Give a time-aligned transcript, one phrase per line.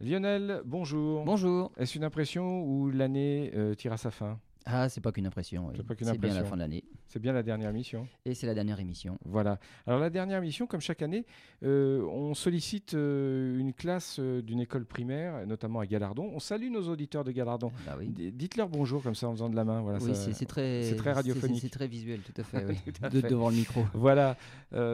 [0.00, 1.24] Lionel, bonjour.
[1.24, 1.72] Bonjour.
[1.76, 4.38] Est-ce une impression ou l'année euh, tire à sa fin?
[4.70, 5.68] Ah, c'est pas qu'une impression.
[5.68, 5.74] oui.
[5.76, 6.50] C'est pas qu'une C'est bien la impression.
[6.50, 6.84] fin de l'année.
[7.06, 8.06] C'est bien la dernière mission.
[8.26, 9.18] Et c'est la dernière émission.
[9.24, 9.58] Voilà.
[9.86, 11.24] Alors la dernière mission, comme chaque année,
[11.62, 16.30] euh, on sollicite euh, une classe euh, d'une école primaire, notamment à Galardon.
[16.34, 17.72] On salue nos auditeurs de Galardon.
[17.86, 18.08] Bah oui.
[18.32, 19.80] Dites-leur bonjour comme ça en faisant de la main.
[19.80, 21.62] Voilà, oui, c'est très, c'est très radiophonique.
[21.62, 22.66] C'est très visuel, tout à fait.
[22.66, 22.76] oui.
[22.84, 23.28] Tout à De- fait.
[23.30, 23.84] devant le micro.
[23.94, 24.36] Voilà.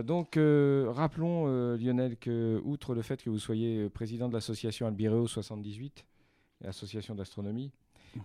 [0.04, 1.46] Donc, rappelons,
[1.76, 6.04] Lionel, que outre le fait que vous soyez président de l'association Albireo 78,
[6.60, 7.72] l'association d'astronomie,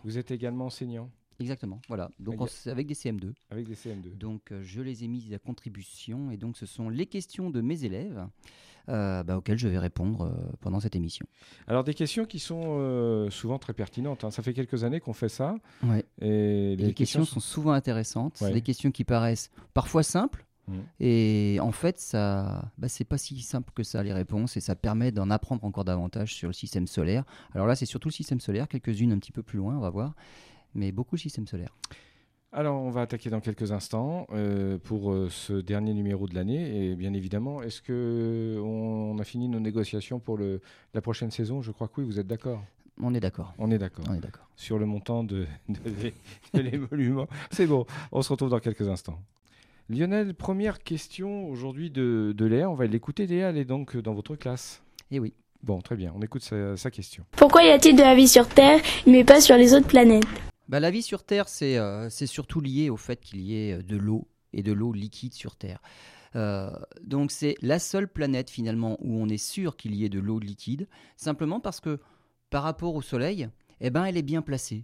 [0.04, 1.82] vous êtes également enseignant Exactement.
[1.88, 2.10] Voilà.
[2.20, 3.34] Donc on avec des CM2.
[3.50, 4.18] avec des CM2.
[4.18, 7.62] Donc euh, je les ai mises à contribution et donc ce sont les questions de
[7.62, 8.28] mes élèves
[8.90, 11.26] euh, bah, auxquelles je vais répondre euh, pendant cette émission.
[11.68, 14.24] Alors, des questions qui sont souvent très pertinentes.
[14.24, 14.32] hein.
[14.32, 15.56] Ça fait quelques années qu'on fait ça.
[15.84, 16.06] Ouais.
[16.22, 18.40] Et Et les questions sont souvent intéressantes.
[18.42, 18.52] Ouais.
[18.52, 20.46] Des questions qui paraissent parfois simples.
[20.70, 20.84] Mhm.
[21.00, 24.76] Et en fait, ça, bah, c'est pas si simple que ça les réponses, et ça
[24.76, 27.24] permet d'en apprendre encore davantage sur le système solaire.
[27.54, 29.90] Alors là, c'est surtout le système solaire, quelques-unes un petit peu plus loin, on va
[29.90, 30.14] voir,
[30.76, 31.76] mais beaucoup le système solaire.
[32.52, 36.90] Alors, on va attaquer dans quelques instants euh, pour euh, ce dernier numéro de l'année.
[36.90, 40.60] Et bien évidemment, est-ce que on a fini nos négociations pour le,
[40.96, 41.62] la prochaine saison?
[41.62, 42.64] Je crois que oui, vous êtes d'accord?
[43.02, 43.54] On est d'accord.
[43.60, 44.04] On est d'accord.
[44.10, 44.50] On est d'accord.
[44.56, 45.80] Sur le montant de, de
[46.56, 47.28] de l'émolument.
[47.52, 49.20] C'est bon, on se retrouve dans quelques instants.
[49.88, 52.70] Lionel, première question aujourd'hui de, de Léa.
[52.70, 53.28] On va l'écouter.
[53.28, 54.82] Léa, elle est donc dans votre classe.
[55.12, 55.34] Et oui.
[55.62, 56.14] Bon, très bien.
[56.16, 57.26] On écoute sa, sa question.
[57.32, 60.26] Pourquoi y a-t-il de la vie sur Terre, mais pas sur les autres planètes?
[60.70, 63.74] Bah, la vie sur Terre, c'est euh, c'est surtout lié au fait qu'il y ait
[63.74, 65.82] euh, de l'eau et de l'eau liquide sur Terre.
[66.36, 66.70] Euh,
[67.02, 70.38] donc c'est la seule planète finalement où on est sûr qu'il y ait de l'eau
[70.38, 72.00] liquide, simplement parce que
[72.52, 73.50] par rapport au Soleil,
[73.82, 74.84] eh ben, elle est bien placée.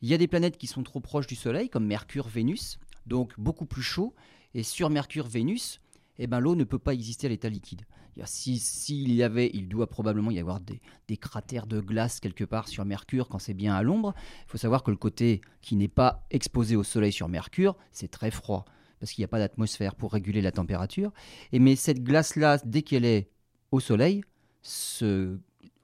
[0.00, 3.32] Il y a des planètes qui sont trop proches du Soleil, comme Mercure, Vénus, donc
[3.36, 4.14] beaucoup plus chaud,
[4.54, 5.80] et sur Mercure, Vénus,
[6.18, 7.82] eh ben, l'eau ne peut pas exister à l'état liquide.
[8.16, 10.80] C'est-à-dire, Si s'il y avait, il doit probablement y avoir des,
[11.18, 14.14] cratères de glace quelque part sur Mercure quand c'est bien à l'ombre.
[14.46, 18.10] Il faut savoir que le côté qui n'est pas exposé au soleil sur Mercure, c'est
[18.10, 18.64] très froid,
[19.00, 21.12] parce qu'il n'y a pas d'atmosphère pour réguler la température.
[21.52, 23.28] Mais cette glace-là, dès qu'elle est
[23.70, 24.22] au soleil,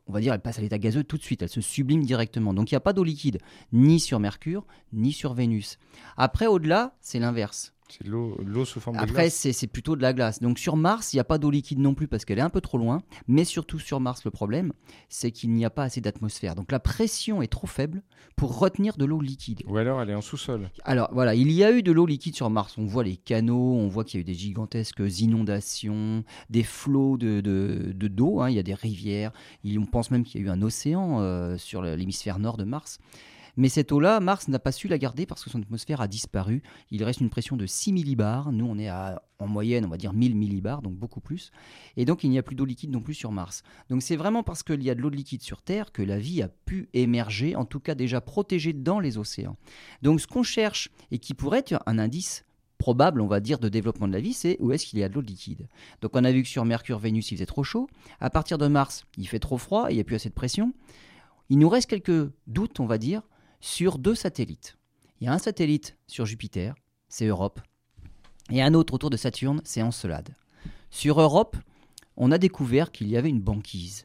[0.06, 2.54] on va dire, elle passe à l'état gazeux tout de suite, elle se sublime directement.
[2.54, 3.38] Donc il n'y a pas d'eau liquide,
[3.72, 5.78] ni sur Mercure, ni sur Vénus.
[6.16, 7.74] Après, au-delà, c'est l'inverse.
[7.98, 9.34] C'est de l'eau l'eau sous forme de Après, glace.
[9.34, 10.40] c'est c'est plutôt de la glace.
[10.40, 12.50] Donc sur Mars, il n'y a pas d'eau liquide non plus parce qu'elle est un
[12.50, 13.02] peu trop loin.
[13.28, 14.72] Mais surtout sur Mars, le problème,
[15.08, 16.54] c'est qu'il n'y a pas assez d'atmosphère.
[16.54, 18.02] Donc la pression est trop faible
[18.36, 19.62] pour retenir de l'eau liquide.
[19.66, 20.70] Ou alors elle est en sous-sol.
[20.84, 22.74] Alors voilà, il y a eu de l'eau liquide sur Mars.
[22.78, 25.02] On voit les canaux, on voit qu'il y a eu des gigantesques
[25.46, 28.40] inondations, des flots de de- de- d'eau.
[28.40, 28.48] hein.
[28.50, 29.32] il y a des rivières.
[29.64, 32.64] Il- on pense même qu'il y a eu un océan euh, sur l'hémisphère nord de
[32.64, 32.98] Mars.
[33.56, 36.62] Mais cette eau-là, Mars n'a pas su la garder parce que son atmosphère a disparu.
[36.90, 38.50] Il reste une pression de 6 millibars.
[38.50, 41.50] Nous, on est à, en moyenne, on va dire 1000 millibars, donc beaucoup plus.
[41.96, 43.62] Et donc, il n'y a plus d'eau liquide non plus sur Mars.
[43.90, 46.42] Donc, c'est vraiment parce qu'il y a de l'eau liquide sur Terre que la vie
[46.42, 49.56] a pu émerger, en tout cas déjà protégée dans les océans.
[50.00, 52.44] Donc, ce qu'on cherche et qui pourrait être un indice
[52.78, 55.08] probable, on va dire, de développement de la vie, c'est où est-ce qu'il y a
[55.08, 55.68] de l'eau liquide.
[56.00, 57.88] Donc, on a vu que sur Mercure, Vénus, il faisait trop chaud.
[58.18, 60.72] À partir de Mars, il fait trop froid il n'y a plus assez de pression.
[61.48, 63.22] Il nous reste quelques doutes, on va dire,
[63.62, 64.76] sur deux satellites.
[65.20, 66.74] Il y a un satellite sur Jupiter,
[67.08, 67.60] c'est Europe,
[68.50, 70.34] et un autre autour de Saturne, c'est Encelade.
[70.90, 71.56] Sur Europe,
[72.16, 74.02] on a découvert qu'il y avait une banquise.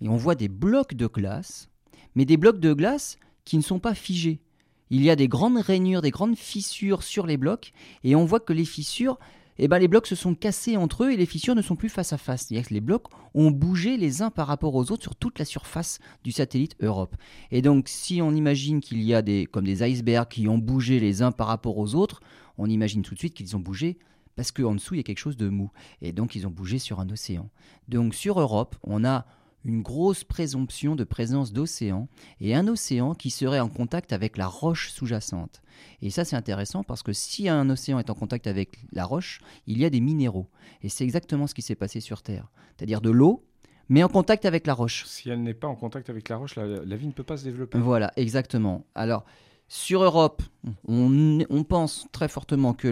[0.00, 1.68] Et on voit des blocs de glace,
[2.14, 4.40] mais des blocs de glace qui ne sont pas figés.
[4.88, 8.40] Il y a des grandes rainures, des grandes fissures sur les blocs, et on voit
[8.40, 9.18] que les fissures,
[9.58, 11.88] eh ben les blocs se sont cassés entre eux et les fissures ne sont plus
[11.88, 12.50] face à face.
[12.50, 16.32] Les blocs ont bougé les uns par rapport aux autres sur toute la surface du
[16.32, 17.16] satellite Europe.
[17.50, 21.00] Et donc, si on imagine qu'il y a des, comme des icebergs qui ont bougé
[21.00, 22.20] les uns par rapport aux autres,
[22.58, 23.98] on imagine tout de suite qu'ils ont bougé
[24.36, 25.70] parce qu'en dessous, il y a quelque chose de mou.
[26.02, 27.48] Et donc, ils ont bougé sur un océan.
[27.88, 29.26] Donc, sur Europe, on a
[29.66, 32.08] une grosse présomption de présence d'océan
[32.40, 35.60] et un océan qui serait en contact avec la roche sous-jacente.
[36.02, 39.40] Et ça, c'est intéressant parce que si un océan est en contact avec la roche,
[39.66, 40.48] il y a des minéraux.
[40.82, 42.48] Et c'est exactement ce qui s'est passé sur Terre.
[42.76, 43.44] C'est-à-dire de l'eau,
[43.88, 45.04] mais en contact avec la roche.
[45.04, 47.36] Si elle n'est pas en contact avec la roche, la, la vie ne peut pas
[47.36, 47.78] se développer.
[47.78, 48.86] Voilà, exactement.
[48.94, 49.24] Alors,
[49.68, 50.42] sur Europe,
[50.86, 52.86] on, on pense très fortement que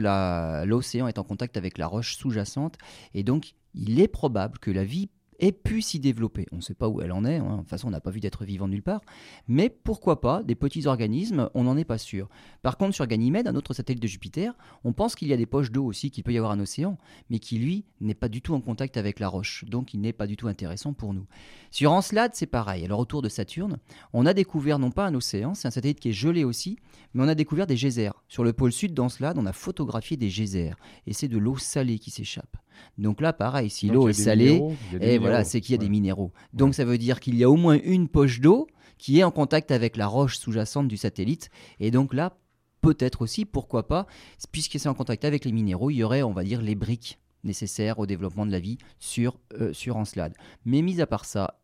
[0.67, 2.79] l'océan est en contact avec la roche sous-jacente,
[3.15, 5.09] et donc il est probable que la vie
[5.39, 6.47] ait pu s'y développer.
[6.53, 7.57] On ne sait pas où elle en est, hein.
[7.57, 9.01] de toute façon on n'a pas vu d'être vivant nulle part,
[9.49, 12.29] mais pourquoi pas des petits organismes, on n'en est pas sûr.
[12.63, 14.55] Par contre sur Ganymède, un autre satellite de Jupiter,
[14.85, 16.99] on pense qu'il y a des poches d'eau aussi, qu'il peut y avoir un océan,
[17.31, 20.13] mais qui lui n'est pas du tout en contact avec la roche, donc il n'est
[20.13, 21.27] pas du tout intéressant pour nous.
[21.71, 22.85] Sur Encelade, c'est pareil.
[22.85, 23.79] Alors autour de Saturne,
[24.13, 26.79] on a découvert non pas un océan, c'est un satellite qui est gelé aussi,
[27.13, 28.23] mais on a découvert des geysers.
[28.29, 30.77] Sur le pôle sud d'Encelade, on a photographié des geysers,
[31.07, 32.57] et c'est de l'eau salée qui s'échappe.
[32.99, 35.45] Donc là, pareil, si l'eau est salée, minéraux, et voilà, minéraux.
[35.45, 36.33] c'est qu'il y a des minéraux.
[36.53, 38.67] Donc ça veut dire qu'il y a au moins une poche d'eau
[38.99, 41.51] qui est en contact avec la roche sous-jacente du satellite.
[41.81, 42.37] Et donc là,
[42.81, 44.07] peut-être aussi, pourquoi pas,
[44.53, 47.19] puisque c'est en contact avec les minéraux, il y aurait, on va dire, les briques
[47.43, 50.35] nécessaires au développement de la vie sur, euh, sur Encelade.
[50.65, 51.61] Mais mis à part ça,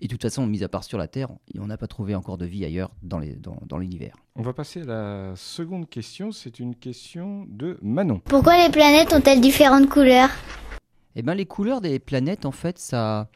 [0.00, 1.28] et de toute façon, mis à part sur la Terre,
[1.58, 4.14] on n'a pas trouvé encore de vie ailleurs dans les- dans- dans l'univers.
[4.36, 6.32] On va passer à la seconde question.
[6.32, 8.20] C'est une question de Manon.
[8.24, 10.30] Pourquoi les planètes ont-elles différentes couleurs?
[11.16, 13.28] Eh ben, les couleurs des planètes, en fait, ça,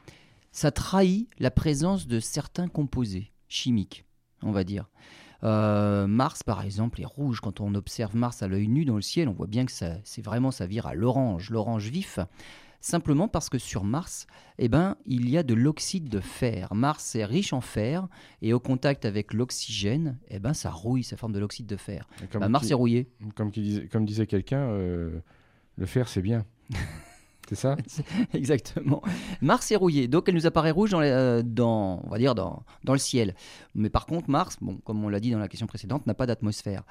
[0.53, 4.05] ça trahit la présence de certains composés chimiques,
[4.43, 4.89] on va dire.
[5.45, 7.41] Euh, Mars, par exemple, est rouge.
[7.41, 9.95] Quand on observe Mars à l'œil nu dans le ciel, on voit bien que ça,
[10.05, 12.21] c'est vraiment ça vire à l'orange, l'orange vif.
[12.85, 14.27] Simplement parce que sur Mars,
[14.59, 16.75] eh ben, il y a de l'oxyde de fer.
[16.75, 18.09] Mars est riche en fer
[18.43, 22.09] et au contact avec l'oxygène, eh ben, ça rouille, ça forme de l'oxyde de fer.
[22.35, 23.09] Bah, Mars qui- est rouillé.
[23.37, 25.21] comme, qui disait, comme disait quelqu'un, euh,
[25.77, 26.45] le fer, c'est bien.
[27.49, 27.77] c'est ça?
[28.35, 29.03] Exactement.
[29.41, 31.43] Mars est rouillé, donc elle nous apparaît rouge dans, euh,
[32.09, 33.35] va dire dans, le ciel.
[33.75, 36.85] Mais par contre, Mars, comme on l'a dit dans la question précédente, n'a pas d'atmosphère.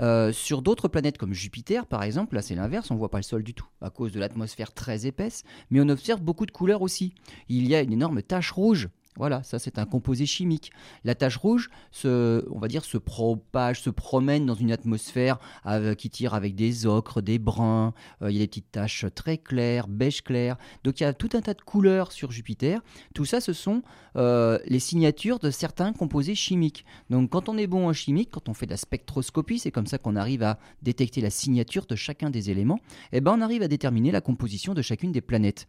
[0.00, 3.24] Euh, sur d'autres planètes comme Jupiter, par exemple, là c'est l'inverse, on voit pas le
[3.24, 6.82] sol du tout à cause de l'atmosphère très épaisse, mais on observe beaucoup de couleurs
[6.82, 7.14] aussi.
[7.48, 8.88] Il y a une énorme tache rouge.
[9.18, 10.70] Voilà, ça c'est un composé chimique.
[11.04, 15.38] La tache rouge, se, on va dire, se propage, se promène dans une atmosphère
[15.98, 17.92] qui tire avec des ocres, des bruns,
[18.22, 20.56] euh, il y a des petites taches très claires, beige clair.
[20.84, 22.80] Donc il y a tout un tas de couleurs sur Jupiter.
[23.14, 23.82] Tout ça, ce sont
[24.16, 26.84] euh, les signatures de certains composés chimiques.
[27.10, 29.86] Donc quand on est bon en chimique, quand on fait de la spectroscopie, c'est comme
[29.86, 32.80] ça qu'on arrive à détecter la signature de chacun des éléments,
[33.12, 35.66] et ben on arrive à déterminer la composition de chacune des planètes.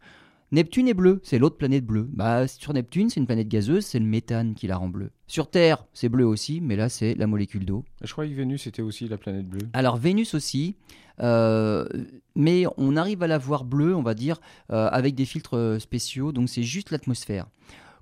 [0.52, 2.08] Neptune est bleu, c'est l'autre planète bleue.
[2.12, 5.10] Bah, sur Neptune, c'est une planète gazeuse, c'est le méthane qui la rend bleue.
[5.28, 7.84] Sur Terre, c'est bleu aussi, mais là, c'est la molécule d'eau.
[8.02, 9.68] Je croyais que Vénus était aussi la planète bleue.
[9.74, 10.74] Alors Vénus aussi,
[11.20, 11.86] euh,
[12.34, 14.40] mais on arrive à la voir bleue, on va dire,
[14.72, 17.46] euh, avec des filtres euh, spéciaux, donc c'est juste l'atmosphère.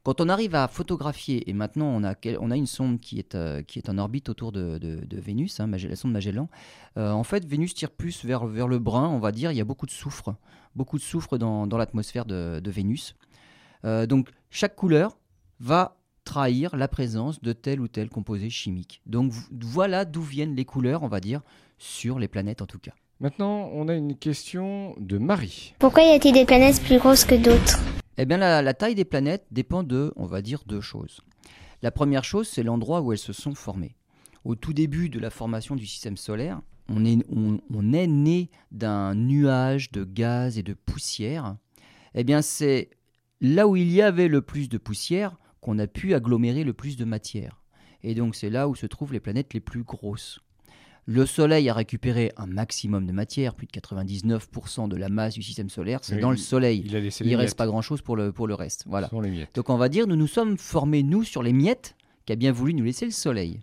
[0.08, 3.18] Quand on arrive à photographier, et maintenant on a, quel- on a une sonde qui
[3.18, 6.48] est, euh, qui est en orbite autour de, de- de Vénus, hein, la sonde Magellan,
[6.96, 9.60] euh, en fait Vénus tire plus vers, vers le brun, on va dire, il y
[9.60, 10.34] a beaucoup de soufre,
[10.74, 13.16] beaucoup de soufre dans, dans l'atmosphère de, de Vénus.
[13.84, 15.18] Euh, donc chaque couleur
[15.60, 19.02] va trahir la présence de tel ou tel composé chimique.
[19.04, 21.42] Donc voilà d'où viennent les couleurs, on va dire,
[21.76, 22.92] sur les planètes en tout cas.
[23.20, 25.74] Maintenant, on a une question de Marie.
[25.78, 27.78] Pourquoi y a-t-il des planètes plus grosses que d'autres?
[28.20, 31.20] Eh la, taille des planètes dépend de, on va dire, deux choses.
[31.82, 33.94] La première chose, c'est l'endroit où elles se sont formées.
[34.44, 38.50] Au tout début de la formation du système solaire, on est, on, on est né
[38.72, 41.56] d'un nuage de gaz et de poussière.
[42.14, 42.90] Eh bien, c'est
[43.40, 46.96] là où il y avait le plus de poussière qu'on a pu agglomérer le plus
[46.96, 47.62] de matière.
[48.02, 50.40] Et donc, c'est là où se trouvent les planètes les plus grosses.
[51.10, 55.42] Le Soleil a récupéré un maximum de matière, plus de 99% de la masse du
[55.42, 56.82] système solaire, c'est Oui, dans le Soleil.
[56.84, 57.56] Il a laissé Il les reste miettes.
[57.56, 58.84] pas grand-chose pour le, pour le reste.
[58.86, 59.08] Voilà.
[59.22, 59.46] Les.
[59.54, 61.96] Donc on va dire, nous nous sommes formés, nous, sur les miettes
[62.26, 63.60] qu'a bien voulu nous laisser le soleil.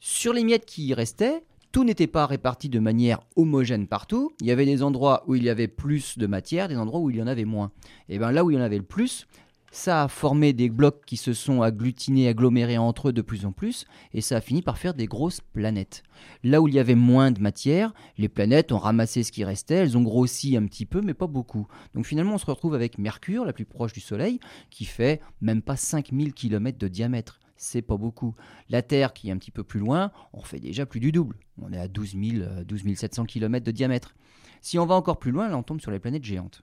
[0.00, 4.32] Sur les miettes qui y restaient, tout n'était pas réparti de manière homogène partout.
[4.40, 7.08] Il y avait des endroits où il y avait plus de matière, des endroits où
[7.08, 7.70] il y en avait moins.
[8.08, 9.28] Et bien là où il y en avait le plus,
[9.70, 13.52] ça a formé des blocs qui se sont agglutinés, agglomérés entre eux de plus en
[13.52, 16.02] plus, et ça a fini par faire des grosses planètes.
[16.42, 19.76] Là où il y avait moins de matière, les planètes ont ramassé ce qui restait,
[19.76, 21.66] elles ont grossi un petit peu, mais pas beaucoup.
[21.94, 25.62] Donc finalement, on se retrouve avec Mercure, la plus proche du Soleil, qui fait même
[25.62, 27.40] pas 5000 km de diamètre.
[27.56, 28.36] C'est pas beaucoup.
[28.70, 31.36] La Terre, qui est un petit peu plus loin, on fait déjà plus du double.
[31.60, 34.14] On est à 12, 000, euh, 12 700 km de diamètre.
[34.60, 36.62] Si on va encore plus loin, là, on tombe sur les planètes géantes.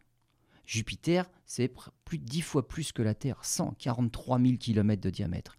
[0.66, 1.72] Jupiter, c'est
[2.06, 5.58] plus de 10 fois plus que la Terre, 143 000 km de diamètre.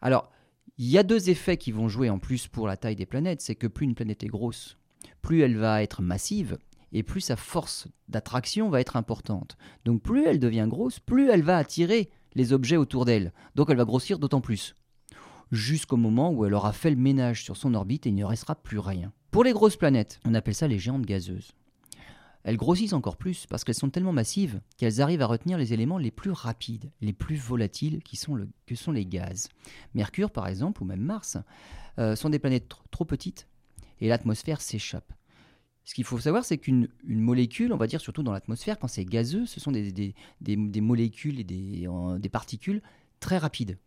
[0.00, 0.30] Alors,
[0.76, 3.40] il y a deux effets qui vont jouer en plus pour la taille des planètes.
[3.40, 4.78] C'est que plus une planète est grosse,
[5.22, 6.58] plus elle va être massive
[6.92, 9.56] et plus sa force d'attraction va être importante.
[9.84, 13.32] Donc plus elle devient grosse, plus elle va attirer les objets autour d'elle.
[13.54, 14.74] Donc elle va grossir d'autant plus.
[15.50, 18.54] Jusqu'au moment où elle aura fait le ménage sur son orbite et il ne restera
[18.54, 19.12] plus rien.
[19.30, 21.52] Pour les grosses planètes, on appelle ça les géantes gazeuses.
[22.44, 25.98] Elles grossissent encore plus parce qu'elles sont tellement massives qu'elles arrivent à retenir les éléments
[25.98, 28.16] les plus rapides, les plus volatiles que
[28.76, 29.48] sont les gaz.
[29.94, 31.36] Mercure, par exemple, ou même Mars,
[31.98, 33.48] euh, sont des planètes tr- trop petites
[34.00, 35.12] et l'atmosphère s'échappe.
[35.84, 38.88] Ce qu'il faut savoir, c'est qu'une une molécule, on va dire surtout dans l'atmosphère, quand
[38.88, 40.14] c'est gazeux, ce sont des,
[40.80, 42.82] molécules et des particules
[43.20, 43.78] très rapides.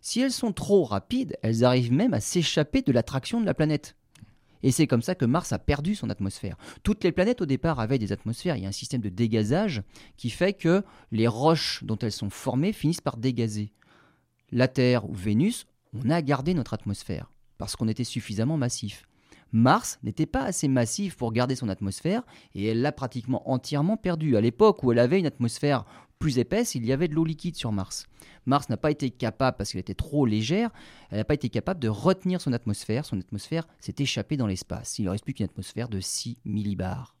[0.00, 3.96] Si elles sont trop rapides, elles arrivent même à s'échapper de l'attraction de la planète.
[4.64, 6.56] Et c'est comme ça que Mars a perdu son atmosphère.
[6.82, 8.56] Toutes les planètes au départ avaient des atmosphères.
[8.56, 9.82] Il y a un système de dégazage
[10.16, 13.72] qui fait que les roches dont elles sont formées finissent par dégazer.
[14.50, 19.04] La Terre ou Vénus, on a gardé notre atmosphère parce qu'on était suffisamment massif.
[19.52, 22.22] Mars n'était pas assez massive pour garder son atmosphère
[22.54, 24.34] et elle l'a pratiquement entièrement perdue.
[24.34, 25.84] À l'époque où elle avait une atmosphère
[26.18, 28.06] plus épaisse, il y avait de l'eau liquide sur Mars.
[28.46, 30.70] Mars n'a pas été capable, parce qu'elle était trop légère,
[31.10, 33.04] elle n'a pas été capable de retenir son atmosphère.
[33.04, 34.98] Son atmosphère s'est échappée dans l'espace.
[34.98, 37.14] Il ne reste plus qu'une atmosphère de 6 millibars.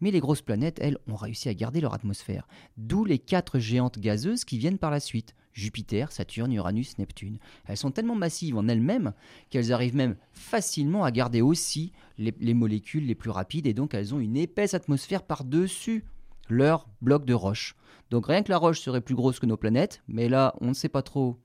[0.00, 2.48] Mais les grosses planètes, elles, ont réussi à garder leur atmosphère.
[2.76, 5.34] D'où les quatre géantes gazeuses qui viennent par la suite.
[5.52, 7.38] Jupiter, Saturne, Uranus, Neptune.
[7.66, 9.12] Elles sont tellement massives en elles-mêmes
[9.50, 13.94] qu'elles arrivent même facilement à garder aussi les, les, molécules les plus rapides et donc
[13.94, 16.04] elles ont une épaisse atmosphère par-dessus
[16.48, 17.76] leur bloc de roche.
[18.10, 20.74] Donc rien que la roche serait plus grosse que nos planètes, mais là on ne
[20.74, 21.38] sait pas trop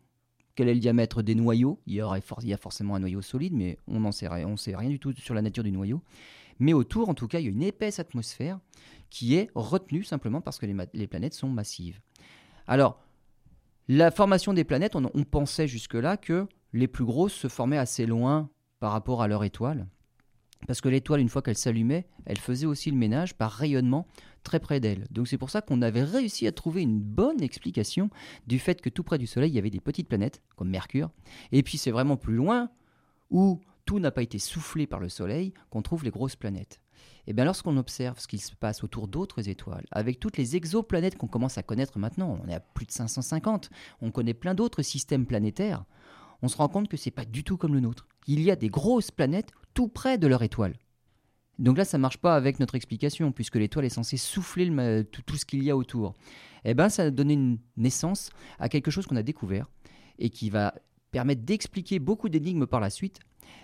[0.57, 1.79] quel est le diamètre des noyaux.
[1.85, 4.89] Il y, aurait a forcément un noyau solide, mais on n'en sait, on sait rien
[4.89, 6.01] du tout sur la nature du noyau.
[6.59, 8.59] Mais autour, en tout cas, il y a une épaisse atmosphère
[9.09, 12.01] qui est retenue simplement parce que les, planètes sont massives.
[12.65, 12.99] Alors,
[13.87, 18.49] la formation des planètes, on pensait jusque-là que les plus grosses se formaient assez loin
[18.79, 19.87] par rapport à leur étoile.
[20.65, 24.07] Parce que l'étoile, une fois qu'elle s'allumait, elle faisait aussi le ménage par rayonnement
[24.43, 25.05] très près d'elle.
[25.11, 28.09] Donc c'est pour ça qu'on avait réussi à trouver une bonne explication
[28.47, 31.11] du fait que tout près du Soleil, il y avait des petites planètes, comme Mercure.
[31.51, 32.69] Et puis c'est vraiment plus loin,
[33.29, 36.81] où tout n'a pas été soufflé par le Soleil qu'on trouve les grosses planètes.
[37.25, 40.55] Et eh bien lorsqu'on observe ce qui se passe autour d'autres étoiles, avec toutes les
[40.55, 43.69] exoplanètes qu'on commence à connaître maintenant, on est à plus de 550,
[44.01, 45.83] on connaît plein d'autres systèmes planétaires,
[46.41, 48.07] on se rend compte que c'est pas du tout comme le nôtre.
[48.27, 50.74] Il y a des grosses planètes tout près de leur étoile.
[51.60, 54.72] Donc là, ça ne marche pas avec notre explication, puisque l'étoile est censée souffler
[55.12, 56.15] tout, tout, ce qu'il y a autour.
[56.65, 59.69] Eh bien, ça a donné une naissance à quelque chose qu'on a découvert
[60.17, 60.74] et qui va
[61.12, 63.19] permettre d'expliquer beaucoup d'énigmes par la suite,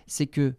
[0.06, 0.54] c'est que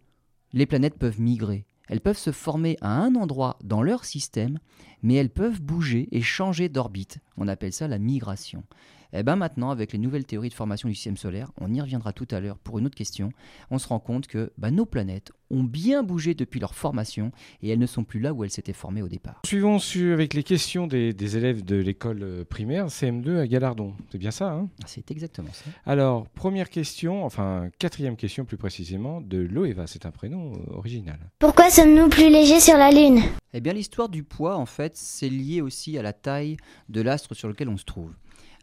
[0.51, 1.65] les planètes peuvent migrer.
[1.87, 4.59] Elles peuvent se former à un endroit dans leur système,
[5.03, 7.19] mais elles peuvent bouger et changer d'orbite.
[7.37, 8.65] On appelle ça la migration.
[9.13, 11.81] Et eh bien maintenant, avec les nouvelles théories de formation du système solaire, on y
[11.81, 13.29] reviendra tout à l'heure pour une autre question,
[13.71, 17.31] on se rend compte que bah, nos planètes ont bien bougé depuis leur formation
[17.61, 19.41] et elles ne sont plus là où elles s'étaient formées au départ.
[19.45, 19.77] Suivons
[20.13, 23.93] avec les questions des, élèves de l'école euh, primaire CM2 à Galardon.
[24.11, 24.69] C'est bien ça hein?
[24.85, 25.65] C'est exactement ça.
[25.85, 31.19] Alors, première question, enfin quatrième question plus précisément, de Loeva, c'est un prénom euh, original.
[31.39, 33.21] Pourquoi sommes-nous plus légers sur la Lune?
[33.53, 36.57] Eh bien l'histoire du poids, en fait, c'est lié aussi à la taille
[36.89, 38.11] de l'astre sur lequel on se trouve.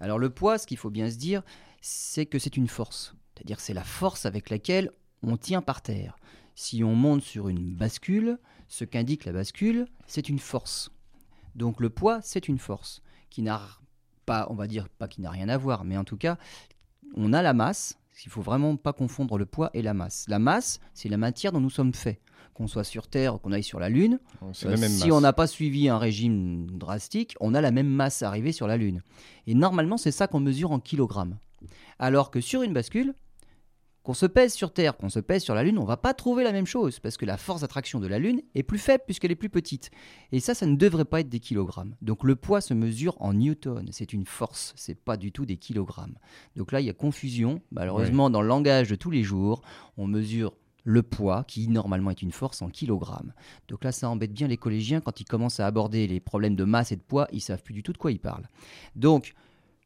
[0.03, 1.43] Alors le poids, ce qu'il faut bien se dire,
[1.81, 3.15] c'est que c'est une force.
[3.35, 4.91] C'est-à-dire c'est la force avec laquelle
[5.23, 6.17] on tient par terre.
[6.57, 10.91] Si on monte sur une bascule, ce qu'indique la bascule, c'est une force.
[11.55, 13.63] Donc le poids, c'est une force qui n'a
[14.27, 16.37] pas, on va dire pas qui n'a rien à voir, mais en tout cas,
[17.15, 17.97] on a la masse.
[18.25, 20.27] Il faut vraiment pas confondre le poids et la masse.
[20.29, 22.21] La masse, c'est la matière dont nous sommes faits
[22.55, 25.89] qu'on soit sur Terre qu'on aille sur la Lune, euh, si on n'a pas suivi
[25.89, 29.03] un régime drastique, on a la même masse arrivée sur la Lune.
[29.47, 31.39] Et normalement, c'est ça qu'on mesure en kilogrammes.
[31.99, 33.15] Alors que sur une bascule,
[34.03, 36.43] qu'on se pèse sur Terre, qu'on se pèse sur la Lune, on va pas trouver
[36.43, 39.31] la même chose, parce que la force d'attraction de la Lune est plus faible puisqu'elle
[39.31, 39.91] est plus petite.
[40.33, 41.95] Et ça, ça ne devrait pas être des kilogrammes.
[42.03, 45.57] Donc le poids se mesure en newton, c'est une force, c'est pas du tout des
[45.57, 46.17] kilogrammes.
[46.57, 47.61] Donc là, il y a confusion.
[47.71, 49.63] Malheureusement, dans le langage de tous les jours,
[49.97, 50.55] on mesure
[50.85, 53.33] le poids, qui normalement est une force en kilogrammes.
[53.69, 56.65] Donc là, ça embête bien les collégiens quand ils commencent à aborder les problèmes de
[56.65, 58.49] masse et de poids, ils savent plus du tout de quoi ils parlent.
[58.97, 59.35] Donc,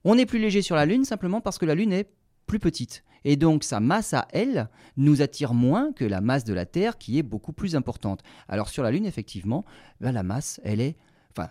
[0.05, 2.09] on est plus léger sur la Lune simplement parce que la Lune est
[2.47, 3.05] plus petite.
[3.29, 6.97] Et donc sa masse à elle nous attire moins que la masse de la Terre
[6.97, 8.23] qui est beaucoup plus importante.
[8.49, 9.65] Alors sur la Lune, effectivement,
[10.01, 10.97] ben, la masse, elle est...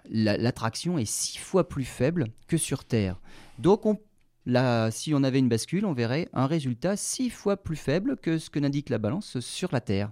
[0.10, 3.20] L'attraction est six fois plus faible que sur Terre.
[3.60, 3.84] Donc
[4.90, 8.50] si on avait une bascule, on verrait un résultat six fois plus faible que ce
[8.50, 10.12] que n'indique la balance sur la Terre.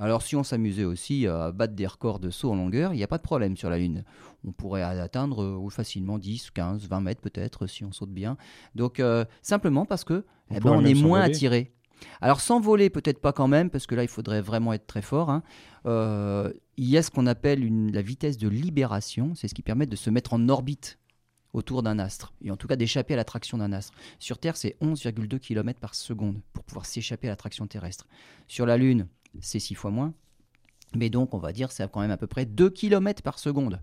[0.00, 3.04] Alors si on s'amusait aussi à battre des records de saut en longueur, il n'y
[3.04, 4.04] a pas de problème sur la Lune.
[4.46, 8.36] On pourrait atteindre euh, facilement 10, 15, 20 mètres peut-être si on saute bien.
[8.74, 11.72] Donc euh, simplement parce que on, eh ben, est moins attiré.
[12.20, 15.02] Alors sans voler peut-être pas quand même, parce que là il faudrait vraiment être très
[15.02, 15.30] fort.
[15.30, 15.42] Hein.
[15.86, 19.86] Euh, il y a ce qu'on appelle la vitesse de libération, c'est ce qui permet
[19.86, 20.98] de se mettre en orbite
[21.52, 23.92] autour d'un astre, et en tout cas d'échapper à l'attraction d'un astre.
[24.18, 28.08] Sur Terre, c'est 11,2 km par seconde pour pouvoir s'échapper à l'attraction terrestre.
[28.48, 29.06] Sur la Lune,
[29.40, 30.14] c'est 6 fois moins,
[30.96, 33.80] mais donc on va dire c'est quand même à peu près 2 km par seconde.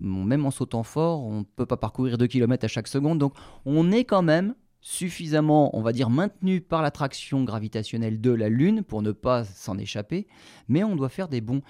[0.00, 3.34] Même en sautant fort, on ne peut pas parcourir 2 km à chaque seconde, donc
[3.64, 8.82] on est quand même suffisamment, on va dire, maintenu par l'attraction gravitationnelle de la Lune
[8.82, 10.26] pour ne pas s'en échapper,
[10.68, 11.62] mais on doit faire des bons.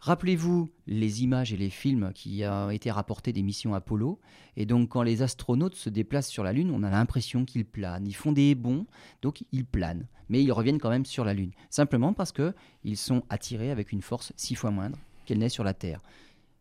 [0.00, 4.20] Rappelez-vous les images et les films qui ont été rapportés des missions Apollo.
[4.56, 8.06] Et donc, quand les astronautes se déplacent sur la Lune, on a l'impression qu'ils planent.
[8.06, 8.86] Ils font des bons,
[9.22, 10.06] donc ils planent.
[10.28, 11.50] Mais ils reviennent quand même sur la Lune.
[11.68, 15.74] Simplement parce qu'ils sont attirés avec une force six fois moindre qu'elle n'est sur la
[15.74, 16.00] Terre.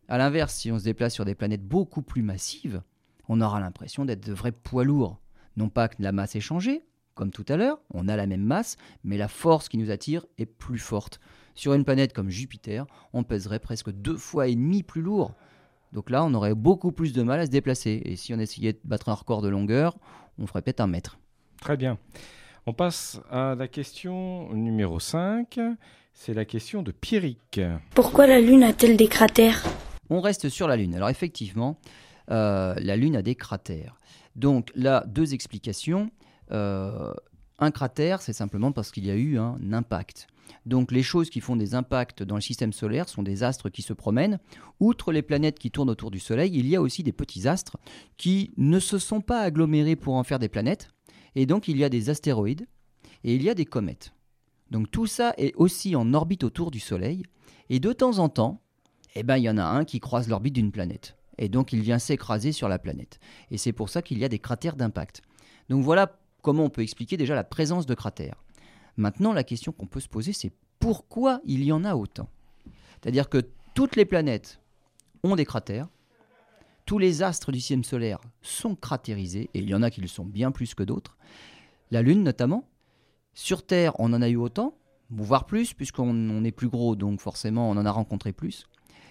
[0.10, 2.82] A l'inverse, si on se déplace sur des planètes beaucoup plus massives,
[3.28, 5.20] on aura l'impression d'être de vrais poids lourds.
[5.58, 6.84] Non pas que la masse ait changé,
[7.14, 10.26] comme tout à l'heure, on a la même masse, mais la force qui nous attire
[10.38, 11.20] est plus forte.
[11.56, 15.34] Sur une planète comme Jupiter, on pèserait presque deux fois et demi plus lourd.
[15.92, 18.02] Donc là, on aurait beaucoup plus de mal à se déplacer.
[18.06, 19.98] Et si on essayait de battre un record de longueur,
[20.38, 21.18] on ferait peut-être un mètre.
[21.60, 21.98] Très bien.
[22.66, 25.60] On passe à la question numéro 5.
[26.14, 27.60] C'est la question de Pierrick.
[27.96, 29.64] Pourquoi la Lune a-t-elle des cratères?
[30.10, 30.96] On reste sur la Lune.
[30.96, 31.80] Alors effectivement,
[32.32, 33.98] euh, la Lune a des cratères.
[34.36, 36.12] Donc là, deux explications.
[36.52, 37.14] Euh,
[37.60, 40.28] un cratère, c'est simplement parce qu'il y a eu un impact.
[40.66, 43.82] Donc les choses qui font des impacts dans le système solaire sont des astres qui
[43.82, 44.40] se promènent.
[44.80, 47.78] Outre les planètes qui tournent autour du Soleil, il y a aussi des petits astres
[48.18, 50.90] qui ne se sont pas agglomérés pour en faire des planètes.
[51.36, 52.68] Et donc il y a des astéroïdes
[53.24, 54.14] et il y a des comètes.
[54.72, 57.24] Donc tout ça est aussi en orbite autour du Soleil.
[57.70, 58.62] Et de temps en temps,
[59.20, 61.18] eh ben, il y en a un qui croise l'orbite d'une planète.
[61.38, 63.20] Et donc il vient s'écraser sur la planète.
[63.52, 65.22] Et c'est pour ça qu'il y a des cratères d'impact.
[65.70, 68.44] Donc voilà comment on peut expliquer déjà la présence de cratères.
[68.96, 72.30] Maintenant, la question qu'on peut se poser, c'est pourquoi il y en a autant?
[73.02, 73.46] C'est-à-dire que
[73.76, 74.60] toutes les planètes
[75.24, 75.88] ont des cratères,
[76.86, 80.08] tous les astres du système solaire sont cratérisés, et il y en a qui le
[80.08, 81.18] sont bien plus que d'autres.
[81.92, 82.68] La Lune notamment.
[83.34, 84.78] Sur Terre, on en a eu autant,
[85.12, 88.66] voire plus, puisqu'on est plus gros, donc forcément on en a rencontré plus.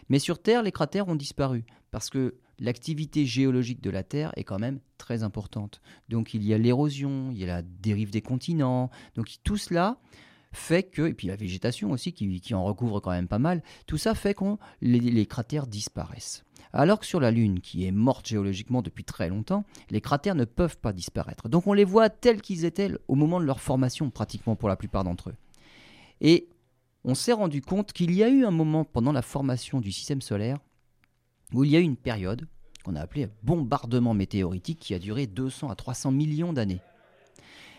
[0.09, 4.45] Mais sur Terre, les cratères ont disparu, parce que l'activité géologique de la Terre est
[4.45, 5.81] quand même très importante.
[6.09, 9.99] Donc il y a l'érosion, il y a la dérive des continents, donc tout cela
[10.53, 13.99] fait que, et puis la végétation aussi qui, en recouvre quand même pas mal, tout
[13.99, 16.45] ça fait que les, cratères disparaissent.
[16.73, 20.45] Alors que sur la Lune, qui est morte géologiquement depuis très longtemps, les cratères ne
[20.45, 21.49] peuvent pas disparaître.
[21.49, 24.77] Donc on les voit tels qu'ils étaient au moment de leur formation, pratiquement pour la
[24.77, 25.37] plupart d'entre eux.
[26.21, 26.49] Et
[27.07, 30.21] on s'est rendu compte qu'il y a eu un moment pendant la formation du système
[30.21, 30.59] solaire
[31.55, 32.49] où il y a eu une période
[32.85, 36.81] qu'on a appelée bombardement météoritique qui a duré 200 à 300 millions d'années.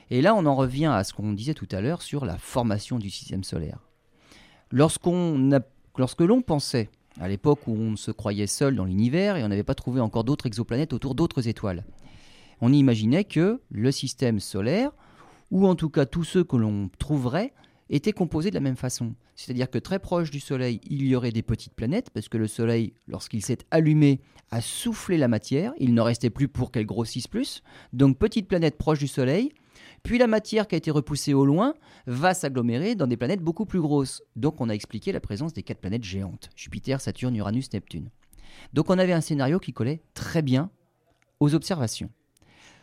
[0.10, 3.00] Et là, on en revient à ce qu'on disait tout à l'heure sur la formation
[3.00, 3.80] du système solaire.
[4.72, 9.64] Lorsque l'on pensait, à l'époque où on se croyait seul dans l'univers et on n'avait
[9.64, 11.84] pas trouvé encore d'autres exoplanètes autour d'autres étoiles,
[12.62, 14.92] on imaginait que le système solaire,
[15.52, 17.54] ou en tout cas tous ceux que l'on trouverait,
[17.90, 19.16] étaient composés de la même façon.
[19.36, 22.48] C'est-à-dire que très proche du Soleil, il y aurait des petites planètes, parce que le
[22.48, 27.28] Soleil, lorsqu'il s'est allumé, a soufflé la matière, il n'en restait plus pour qu'elle grossisse
[27.28, 27.64] plus.
[27.94, 29.52] Donc petites planètes proches du Soleil,
[30.04, 31.74] puis la matière qui a été repoussée au loin
[32.06, 34.22] va s'agglomérer dans des planètes beaucoup plus grosses.
[34.36, 38.10] Donc on a expliqué la présence des quatre planètes géantes, Jupiter, Saturne, Uranus, Neptune.
[38.74, 40.70] Donc on avait un scénario qui collait très bien
[41.40, 42.10] aux observations.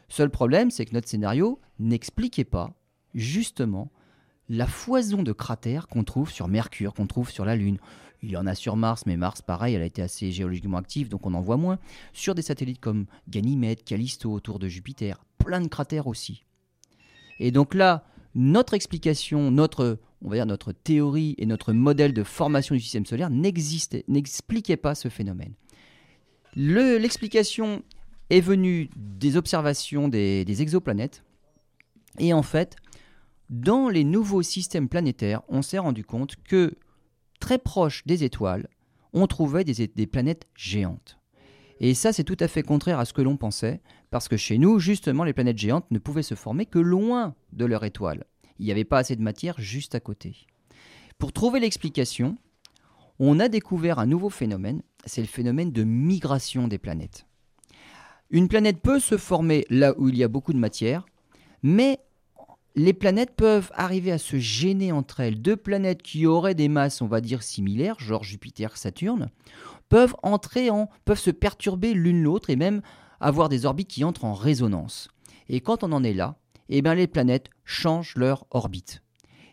[0.08, 2.74] Seul problème, c'est que notre scénario n'expliquait pas
[3.14, 3.90] justement
[4.48, 7.78] la foison de cratères qu'on trouve sur Mercure, qu'on trouve sur la Lune.
[8.22, 11.08] Il y en a sur Mars, mais Mars, pareil, elle a été assez géologiquement active,
[11.08, 11.78] donc on en voit moins.
[12.12, 16.44] Sur des satellites comme Ganymède, Callisto autour de Jupiter, plein de cratères aussi.
[17.38, 18.04] Et donc là,
[18.34, 23.06] notre explication, notre, on va dire notre théorie et notre modèle de formation du système
[23.06, 25.54] solaire n'expliquait pas ce phénomène.
[26.56, 27.82] l'explication
[28.30, 31.24] est venue des observations des exoplanètes.
[32.18, 32.76] Et en fait,
[33.50, 36.74] dans les nouveaux systèmes planétaires, on s'est rendu compte que
[37.40, 38.68] très proche des étoiles,
[39.12, 41.18] on trouvait des, planètes géantes.
[41.80, 43.80] Et ça, c'est tout à fait contraire à ce que l'on pensait,
[44.10, 47.64] parce que chez nous, justement, les planètes géantes ne pouvaient se former que loin de
[47.64, 48.24] leur étoile.
[48.58, 50.46] Il n'y avait pas assez de matière juste à côté.
[51.18, 52.36] Pour trouver l'explication,
[53.18, 57.26] on a découvert un nouveau phénomène, c'est le phénomène de migration des planètes.
[58.30, 61.04] Une planète peut se former là où il y a beaucoup de matière,
[61.62, 62.00] mais
[62.76, 65.40] les planètes peuvent arriver à se gêner entre elles.
[65.40, 69.30] Deux planètes qui auraient des masses, on va dire, similaires, genre Jupiter, Saturne,
[69.88, 72.82] peuvent entrer en, peuvent se perturber l'une l'autre et même
[73.20, 75.08] avoir des orbites qui entrent en résonance.
[75.48, 76.36] Et quand on en est là,
[76.68, 79.02] eh bien les planètes changent leur orbite.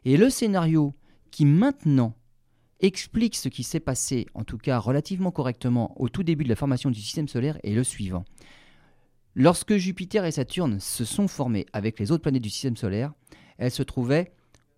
[0.06, 0.96] Et le scénario
[1.30, 2.16] qui maintenant
[2.80, 6.56] explique ce qui s'est passé, en tout cas relativement correctement, au tout début de la
[6.56, 8.26] formation du système solaire est le suivant.
[9.36, 13.14] Lorsque Jupiter et Saturne se sont formés avec les autres planètes du système solaire,
[13.58, 14.34] elles se trouvaient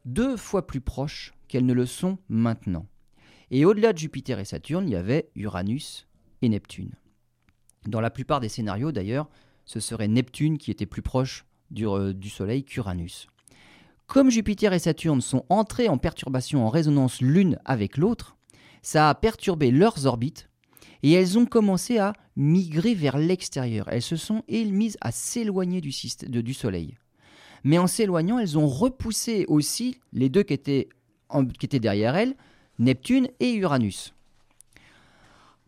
[0.06, 2.86] deux fois plus proches qu'elles ne le sont maintenant.
[3.50, 6.08] Et au-delà de Jupiter et Saturne, il y avait Uranus
[6.42, 6.92] et Neptune.
[7.88, 9.28] Dans la plupart des scénarios d'ailleurs,
[9.66, 13.28] ce serait Neptune qui était plus proche du, euh, du Soleil qu'Uranus.
[14.06, 18.38] Comme Jupiter et Saturne sont entrés en perturbation en résonance l'une avec l'autre,
[18.82, 20.50] ça a perturbé leurs orbites
[21.04, 23.88] et elles ont commencé à migrer vers l'extérieur.
[23.90, 25.92] Elles se sont mises à s'éloigner du,
[26.54, 26.98] Soleil.
[27.64, 30.90] Mais en s'éloignant, elles ont repoussé aussi les deux qui étaient,
[31.80, 32.36] derrière elles,
[32.80, 34.14] Neptune et Uranus.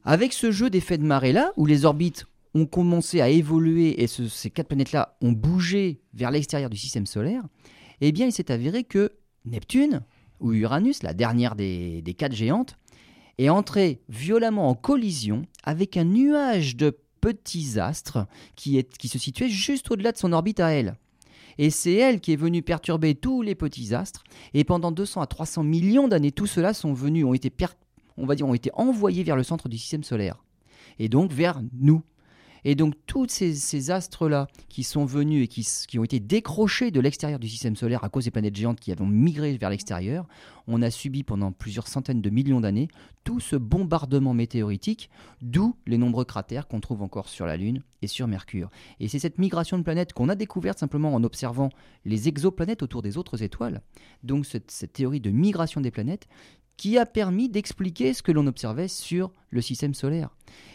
[0.04, 4.50] Avec ce jeu d'effet de marée-là, où les orbites ont commencé à évoluer et ces
[4.50, 7.44] quatre planètes-là ont bougé vers l'extérieur du système solaire,
[8.02, 9.12] eh bien il s'est avéré que
[9.46, 10.02] Neptune
[10.40, 12.78] où Uranus, la dernière des, quatre géantes,
[13.38, 19.90] est entrée violemment en collision avec un nuage de petits astres qui se situait juste
[19.92, 20.96] au-delà de son orbite à elle.
[21.58, 24.24] Et c'est elle qui est venue perturber tous les petits astres.
[24.54, 27.52] Et pendant 200 à 300 millions d'années, tout cela sont venus, ont été,
[28.18, 30.44] on va dire, ont été envoyés vers le centre du système solaire.
[31.00, 32.04] Et donc vers nous.
[32.68, 37.38] Et donc tous ces, astres-là qui sont venus et qui, ont été décrochés de l'extérieur
[37.40, 40.28] du système solaire à cause des planètes géantes qui avaient migré vers l'extérieur,
[40.66, 42.88] on a subi pendant plusieurs centaines de millions d'années
[43.24, 45.12] tout ce bombardement météoritique,
[45.44, 48.72] d'où les nombreux cratères qu'on trouve encore sur la Lune et sur Mercure.
[49.00, 51.70] Et c'est cette migration de planètes qu'on a découverte simplement en observant
[52.04, 53.82] les exoplanètes autour des autres étoiles.
[54.24, 56.28] Donc cette théorie de migration des planètes
[56.78, 60.30] qui a permis d'expliquer ce que l'on observait sur le système solaire.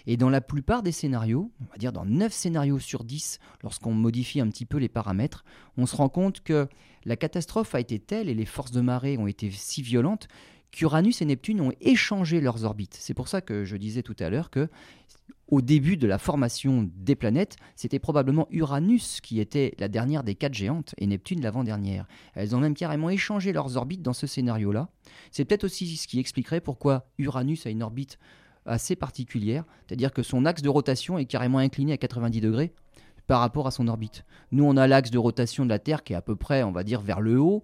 [0.06, 3.92] Et dans la plupart des scénarios, on va dire dans 9 scénarios sur 10, lorsqu'on
[3.92, 5.44] modifie un petit peu les paramètres,
[5.76, 6.68] on se rend compte que
[7.04, 10.28] la catastrophe a été telle et les forces de marée ont été si violentes
[10.70, 12.96] qu'Uranus et Neptune ont échangé leurs orbites.
[12.98, 14.68] C'est pour ça que je disais tout à l'heure que
[15.48, 20.34] au début de la formation des planètes, c'était probablement Uranus qui était la dernière des
[20.34, 22.06] quatre géantes et Neptune l'avant-dernière.
[22.34, 24.88] Elles ont même carrément échangé leurs orbites dans ce scénario-là.
[25.30, 28.18] C'est peut-être aussi ce qui expliquerait pourquoi Uranus a une orbite
[28.66, 32.72] assez particulière, c'est-à-dire que son axe de rotation est carrément incliné à 90 degrés
[33.26, 34.24] par rapport à son orbite.
[34.52, 36.72] Nous, on a l'axe de rotation de la Terre qui est à peu près, on
[36.72, 37.62] va dire, vers le haut,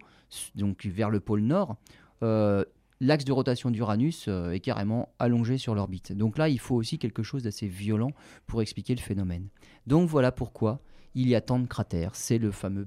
[0.54, 1.76] donc vers le pôle nord.
[2.22, 2.64] Euh,
[3.00, 6.12] l'axe de rotation d'Uranus euh, est carrément allongé sur l'orbite.
[6.12, 8.10] Donc là, il faut aussi quelque chose d'assez violent
[8.46, 9.48] pour expliquer le phénomène.
[9.86, 10.80] Donc voilà pourquoi
[11.14, 12.10] il y a tant de cratères.
[12.14, 12.86] C'est le fameux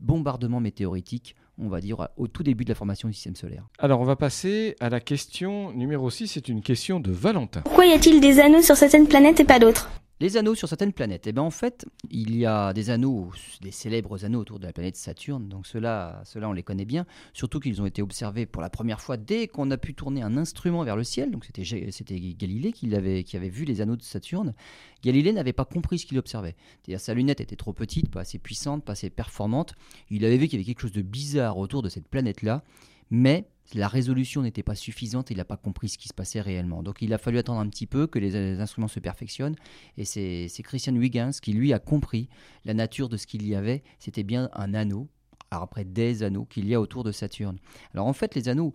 [0.00, 3.66] bombardement météoritique, on va dire, au tout début de la formation du système solaire.
[3.78, 7.62] Alors on va passer à la question numéro 6, c'est une question de Valentin.
[7.62, 9.90] Pourquoi y a-t-il des anneaux sur certaines planètes et pas d'autres?
[10.24, 11.26] Les anneaux sur certaines planètes.
[11.26, 14.72] Eh bien, en fait, il y a des anneaux, des célèbres anneaux autour de la
[14.72, 15.50] planète Saturne.
[15.50, 17.04] Donc, ceux-là, ceux on les connaît bien.
[17.34, 20.38] Surtout qu'ils ont été observés pour la première fois dès qu'on a pu tourner un
[20.38, 21.30] instrument vers le ciel.
[21.30, 24.54] Donc, c'était, c'était Galilée qui avait, qui avait vu les anneaux de Saturne.
[25.02, 26.56] Galilée n'avait pas compris ce qu'il observait.
[26.80, 29.74] C'est-à-dire, sa lunette était trop petite, pas assez puissante, pas assez performante.
[30.08, 32.64] Il avait vu qu'il y avait quelque chose de bizarre autour de cette planète-là.
[33.10, 36.82] Mais la résolution n'était pas suffisante, il n'a pas compris ce qui se passait réellement.
[36.82, 39.56] Donc il a fallu attendre un petit peu que les, instruments se perfectionnent.
[39.96, 42.28] Et c'est Christian Huygens qui, lui, a compris
[42.64, 43.82] la nature de ce qu'il y avait.
[43.98, 45.08] C'était bien un anneau,
[45.50, 47.58] après des anneaux qu'il y a autour de Saturne.
[47.94, 48.74] Alors en fait, les anneaux,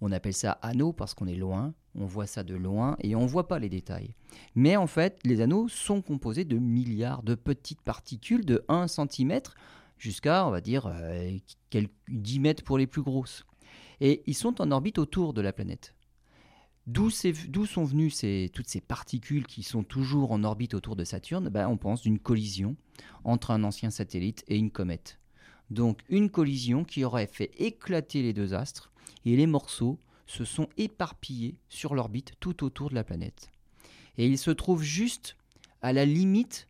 [0.00, 3.22] on appelle ça anneaux parce qu'on est loin, on voit ça de loin et on
[3.22, 4.14] ne voit pas les détails.
[4.54, 9.40] Mais en fait, les anneaux sont composés de milliards de petites particules de 1 cm
[9.98, 11.36] jusqu'à, on va dire, euh,
[11.68, 13.44] quelques 10 mètres pour les plus grosses
[14.00, 15.94] et ils sont en orbite autour de la planète.
[16.86, 18.12] D'où sont venues
[18.52, 21.48] toutes ces particules qui sont toujours en orbite autour de Saturne?
[21.48, 22.76] Ben, On pense d'une collision
[23.24, 25.18] entre un ancien satellite et une comète.
[25.70, 28.90] Donc une collision qui aurait fait éclater les deux astres
[29.24, 33.50] et les morceaux se sont éparpillés sur l'orbite tout autour de la planète.
[34.16, 35.36] Et ils se trouvent juste
[35.82, 36.68] à la limite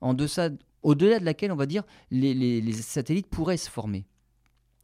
[0.00, 4.06] au-delà de laquelle on va dire les satellites pourraient se former.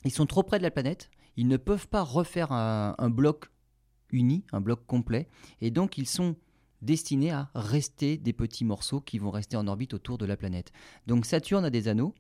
[0.05, 3.51] Ils sont trop près de la planète ils ne peuvent pas refaire un, bloc
[4.11, 5.29] uni, un bloc complet,
[5.61, 6.37] et donc ils sont
[6.83, 10.73] destinés à rester des petits morceaux qui vont rester en orbite autour de la planète.
[11.07, 12.15] Donc Saturne a des anneaux,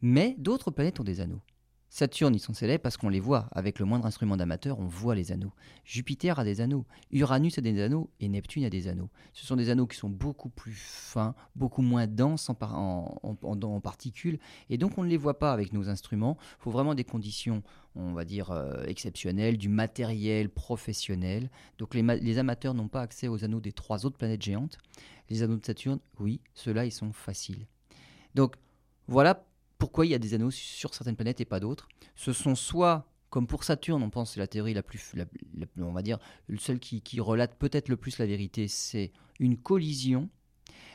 [0.00, 1.40] mais d'autres planètes ont des anneaux.
[1.94, 3.48] Saturne, ils sont célèbres parce qu'on les voit.
[3.52, 5.52] Avec le moindre instrument d'amateur, on voit les anneaux.
[5.84, 6.84] Jupiter a des anneaux.
[7.12, 8.10] Uranus a des anneaux.
[8.18, 9.10] Et Neptune a des anneaux.
[9.32, 14.40] Ce sont des anneaux qui sont beaucoup plus fins, beaucoup moins denses en, particules.
[14.70, 16.36] Et donc, on ne les voit pas avec nos instruments.
[16.58, 17.62] Il faut vraiment des conditions,
[17.94, 21.48] on va dire, euh, exceptionnelles, du matériel professionnel.
[21.78, 24.78] Donc, les, les amateurs n'ont pas accès aux anneaux des trois autres planètes géantes.
[25.30, 27.68] Les anneaux de Saturne, oui, ceux-là, ils sont faciles.
[28.34, 28.56] Donc,
[29.06, 29.44] voilà
[29.84, 31.88] pourquoi il y a des anneaux sur certaines planètes et pas d'autres.
[32.16, 35.12] Ce sont soit, comme pour Saturne, on pense c'est la théorie la plus,
[35.76, 36.18] on va dire,
[36.58, 40.30] celle qui, qui relate peut-être le plus la vérité, c'est une collision,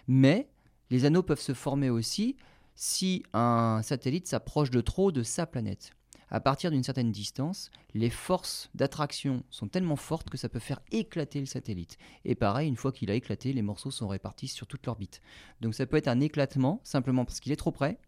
[0.08, 0.50] mais
[0.90, 2.36] les anneaux peuvent se former aussi
[2.74, 5.92] si un satellite s'approche de trop de sa planète.
[6.32, 10.80] À partir d'une certaine distance, les forces d'attraction sont tellement fortes que ça peut faire
[10.92, 12.00] éclater le satellite.
[12.26, 15.22] Et pareil, une fois qu'il a éclaté, les morceaux sont répartis sur toute l'orbite.
[15.62, 18.00] Donc ça peut être un éclatement simplement parce qu'il est trop près,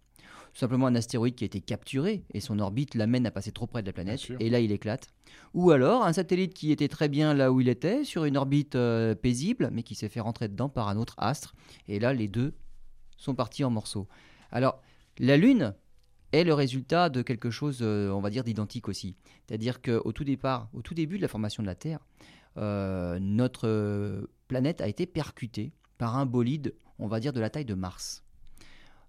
[0.54, 3.82] simplement un astéroïde qui a été capturé et son orbite l'amène à passer trop près
[3.82, 5.08] de la planète et là il éclate.
[5.54, 8.76] Ou alors un satellite qui était très bien là où il était, sur une orbite
[8.76, 11.56] euh, paisible, mais qui s'est fait rentrer dedans par un autre astre
[11.88, 12.54] et là les deux
[13.18, 14.08] sont partis en morceaux.
[14.52, 14.82] Alors
[15.20, 15.74] la Lune
[16.32, 19.16] est le résultat de quelque chose, euh, on va dire, d'identique aussi.
[19.48, 22.00] C'est-à-dire qu'au tout départ, au tout début de la formation de la Terre,
[22.58, 27.66] euh, notre planète a été percutée par un bolide, on va dire, de la taille
[27.66, 28.24] de Mars.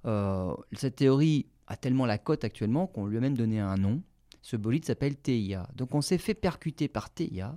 [0.06, 4.02] Euh, cette théorie a tellement la cote actuellement qu'on lui a même donné un nom.
[4.42, 5.68] Ce bolide s'appelle Theia.
[5.74, 7.56] Donc on s'est fait percuter par Theia,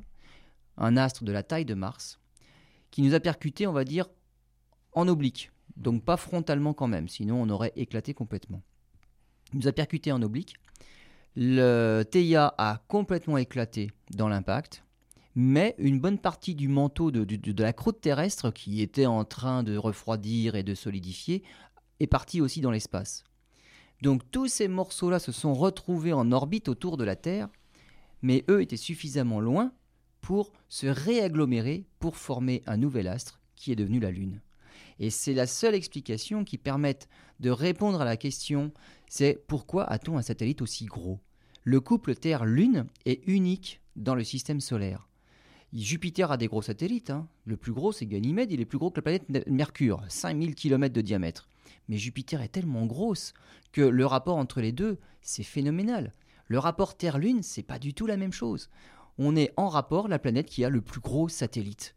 [0.77, 2.19] un astre de la taille de Mars,
[2.91, 4.07] qui nous a percuté, on va dire,
[4.93, 5.51] en oblique.
[5.77, 8.61] Donc pas frontalement quand même, sinon on aurait éclaté complètement.
[9.53, 10.55] Il nous a percuté en oblique.
[11.35, 14.85] Le Theia a complètement éclaté dans l'impact
[15.35, 19.75] mais une bonne partie du manteau de, la croûte terrestre qui était en train de
[19.75, 21.43] refroidir et de solidifier
[21.99, 23.23] est parti aussi dans l'espace.
[24.01, 27.49] Donc tous ces morceaux-là se sont retrouvés en orbite autour de la Terre,
[28.21, 29.71] mais eux étaient suffisamment loin
[30.21, 34.41] pour se réagglomérer pour former un nouvel astre qui est devenu la Lune.
[34.99, 37.07] Et c'est la seule explication qui permette
[37.39, 38.71] de répondre à la question,
[39.07, 41.19] c'est pourquoi a-t-on un satellite aussi gros?
[41.63, 45.07] Le couple Terre-Lune est unique dans le système solaire.
[45.73, 47.09] Jupiter a des gros satellites.
[47.09, 47.27] Hein.
[47.43, 48.51] Le plus gros, c'est Ganymède.
[48.51, 51.49] Il est plus gros que la planète Mercure, 5000 km de diamètre.
[51.87, 53.33] Mais Jupiter est tellement grosse
[53.71, 56.13] que le rapport entre les deux, c'est phénoménal.
[56.47, 58.69] Le rapport Terre-Lune, c'est pas du tout la même chose.
[59.17, 61.95] On est en rapport la planète qui a le plus gros satellite.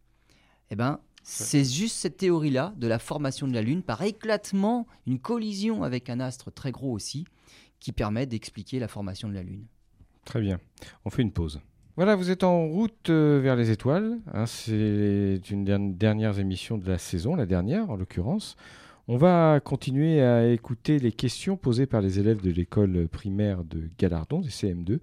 [0.70, 5.18] Eh ben, c'est juste cette théorie-là de la formation de la Lune par éclatement, une
[5.18, 7.26] collision avec un astre très gros aussi,
[7.80, 9.66] qui permet d'expliquer la formation de la Lune.
[10.24, 10.58] Très bien.
[11.04, 11.60] On fait une pause.
[11.96, 14.20] Voilà, vous êtes en route euh, vers les étoiles.
[14.32, 18.56] Hein, c'est une dernière émission de la saison, la dernière en l'occurrence.
[19.10, 23.88] On va continuer à écouter les questions posées par les élèves de l'école primaire de
[23.98, 25.00] Galardon, des CM2.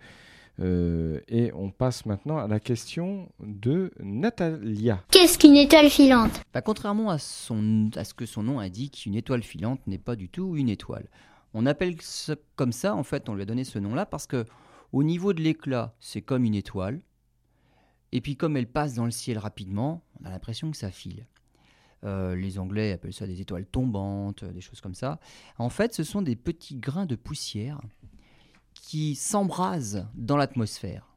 [0.60, 5.04] Euh, et on passe maintenant à la question de Natalia.
[5.10, 6.40] Qu'est-ce qu'une étoile filante?
[6.54, 10.16] Bah, Contrairement à, son, à ce que son nom indique, une étoile filante n'est pas
[10.16, 11.08] du tout une étoile.
[11.56, 14.46] On appelle ça comme ça, en fait, on lui a donné ce nom-là parce que
[14.94, 17.02] au niveau de l'éclat, c'est comme une étoile.
[18.12, 21.26] Et puis comme elle passe dans le ciel rapidement, on a l'impression que ça file.
[22.06, 25.20] Euh, les Anglais appellent ça des étoiles tombantes, des choses comme ça.
[25.58, 27.82] En fait, ce sont des petits grains de poussière
[28.74, 31.16] qui s'embrasent dans l'atmosphère.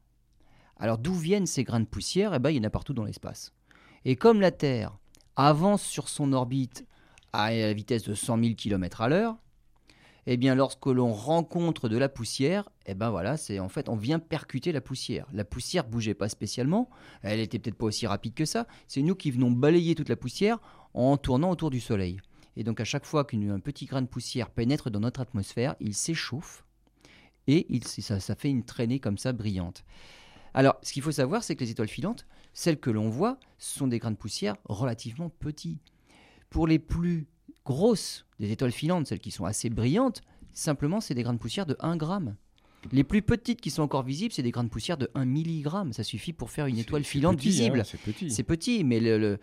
[0.79, 2.33] Alors d'où viennent ces grains de poussière?
[2.35, 3.53] Eh bien, il y en a partout dans l'espace.
[4.05, 4.97] Et comme la Terre
[5.37, 6.87] avance sur son orbite
[7.33, 9.37] à la vitesse de 100 000 km à l'heure,
[10.31, 13.97] eh bien lorsque l'on rencontre de la poussière, eh ben voilà, c'est en fait on
[13.97, 15.27] vient percuter la poussière.
[15.33, 16.91] La poussière bougeait pas spécialement,
[17.23, 18.67] elle était peut-être pas aussi rapide que ça.
[18.89, 20.59] C'est nous qui venons balayer toute la poussière
[20.95, 22.21] en tournant autour du Soleil.
[22.57, 25.95] Et donc à chaque fois qu'un petit grain de poussière pénètre dans notre atmosphère, il
[25.95, 26.65] s'échauffe
[27.47, 29.85] et ça fait une traînée comme ça brillante.
[30.55, 33.87] Alors, ce qu'il faut savoir, c'est que les étoiles filantes, celles que l'on voit, sont
[33.87, 35.79] des grains de poussière relativement petits.
[36.51, 37.27] Pour les plus
[37.65, 40.23] grosses des étoiles filantes, celles qui sont assez brillantes,
[40.53, 42.37] simplement c'est des grains de poussière de 1 gramme.
[42.93, 45.93] Les plus petites qui sont encore visibles, c'est des grains de poussière de 1 milligramme.
[45.93, 47.83] Ça suffit pour faire une étoile filante hein, visible.
[47.85, 48.31] c'est petit.
[48.31, 49.39] C'est petit, mais le,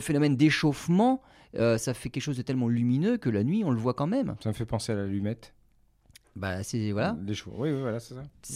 [0.00, 1.22] phénomène d'échauffement,
[1.56, 4.06] euh, ça fait quelque chose de tellement lumineux que la nuit, on le voit quand
[4.06, 4.36] même.
[4.42, 5.54] Ça me fait penser à l'allumette.
[6.36, 7.16] Bah, c'est voilà.
[7.18, 8.14] Oui, oui, voilà, c'est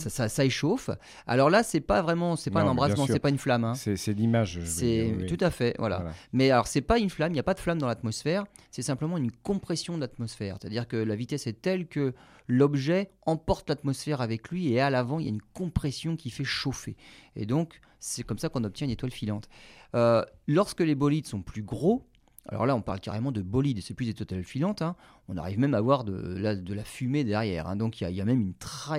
[0.09, 0.29] ça.
[0.29, 0.90] Ça, échauffe.
[1.27, 3.64] Alors là, c'est pas vraiment, c'est pas un embrasement, c'est pas une flamme.
[3.64, 3.75] Hein.
[3.75, 4.61] C'est l'image.
[4.64, 6.05] C'est tout à fait, voilà.
[6.33, 7.33] Mais alors, c'est pas une flamme.
[7.33, 8.44] Il n'y a pas de flamme dans l'atmosphère.
[8.70, 10.57] C'est simplement une compression de l'atmosphère.
[10.61, 12.14] C'est-à-dire que la vitesse est telle que
[12.46, 16.44] l'objet emporte l'atmosphère avec lui et à l'avant, il y a une compression qui fait
[16.44, 16.96] chauffer.
[17.37, 19.48] Et donc, c'est comme ça qu'on obtient une étoile filante.
[19.94, 22.07] Euh, lorsque les bolides sont plus gros,
[22.48, 24.83] alors là, on parle carrément de bolide, c'est plus des totales filantes.
[24.83, 24.96] Hein.
[25.28, 27.66] On arrive même à voir de la, fumée derrière.
[27.66, 27.76] Hein.
[27.76, 28.54] Donc il y, a même une,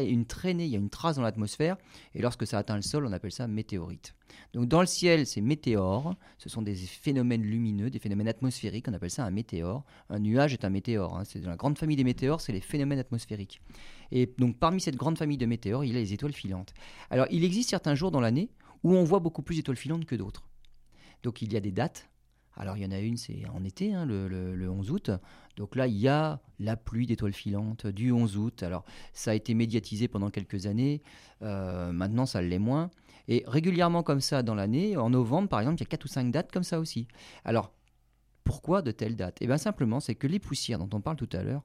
[0.10, 1.78] une traînée, il y a une trace dans l'atmosphère.
[2.16, 4.16] Et lorsque ça atteint le sol, on appelle ça météorite.
[4.54, 6.16] Donc dans le ciel, c'est météore.
[6.40, 8.88] Ce sont des phénomènes lumineux, des phénomènes atmosphériques.
[8.88, 9.86] On appelle ça un météore.
[10.10, 11.20] Un nuage est un météore.
[11.20, 11.24] Hein.
[11.24, 13.62] C'est dans la grande famille des météores, c'est les phénomènes atmosphériques.
[14.12, 16.74] Et donc parmi cette grande famille de météores, il y a les étoiles filantes.
[17.12, 18.50] Alors il existe certains jours dans l'année
[18.84, 20.48] où on voit beaucoup plus d'étoiles filantes que d'autres.
[21.22, 22.10] Donc il y a des dates
[22.58, 25.12] alors il y en a une, c'est en été, hein, le, 11 août.
[25.58, 28.64] Donc là, il y a la pluie d'étoiles filantes du 11 août.
[28.64, 31.02] Alors ça a été médiatisé pendant quelques années.
[31.42, 32.90] Euh, maintenant, ça l'est moins.
[33.28, 36.08] Et régulièrement comme ça dans l'année, en novembre par exemple, il y a 4 ou
[36.08, 37.08] 5 dates comme ça aussi.
[37.44, 37.74] Alors
[38.44, 39.38] pourquoi de telles dates?
[39.42, 41.64] Eh bien simplement, c'est que les poussières dont on parle tout à l'heure,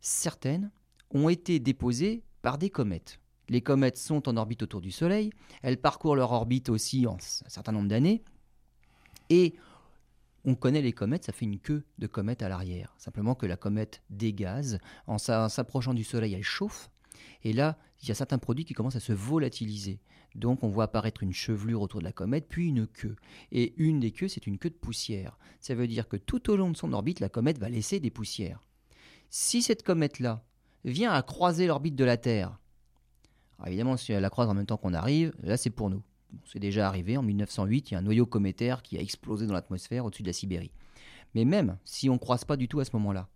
[0.00, 0.70] certaines
[1.10, 3.20] ont été déposées par des comètes.
[3.48, 5.30] Les comètes sont en orbite autour du Soleil,
[5.62, 8.22] elles parcourent leur orbite aussi en un certain nombre d'années,
[9.28, 9.54] et
[10.44, 12.94] on connaît les comètes, ça fait une queue de comète à l'arrière.
[12.98, 16.90] Simplement que la comète dégaze, en s'approchant du Soleil, elle chauffe,
[17.42, 20.00] et là, il y a certains produits qui commencent à se volatiliser.
[20.34, 23.16] Donc on voit apparaître une chevelure autour de la comète, puis une queue.
[23.52, 25.38] Et une des queues, c'est une queue de poussière.
[25.60, 28.10] Ça veut dire que tout au long de son orbite, la comète va laisser des
[28.10, 28.62] poussières.
[29.28, 30.44] Si cette comète-là
[30.84, 32.58] vient à croiser l'orbite de la Terre,
[33.66, 36.02] évidemment, si elle la croise en même temps qu'on arrive, là c'est pour nous
[36.44, 39.54] c'est déjà arrivé, en 1908, il y a un noyau cométaire qui a explosé dans
[39.54, 40.72] l'atmosphère au-dessus de la Sibérie.
[41.34, 43.28] Mais même si on ne croise pas du tout à ce moment-là,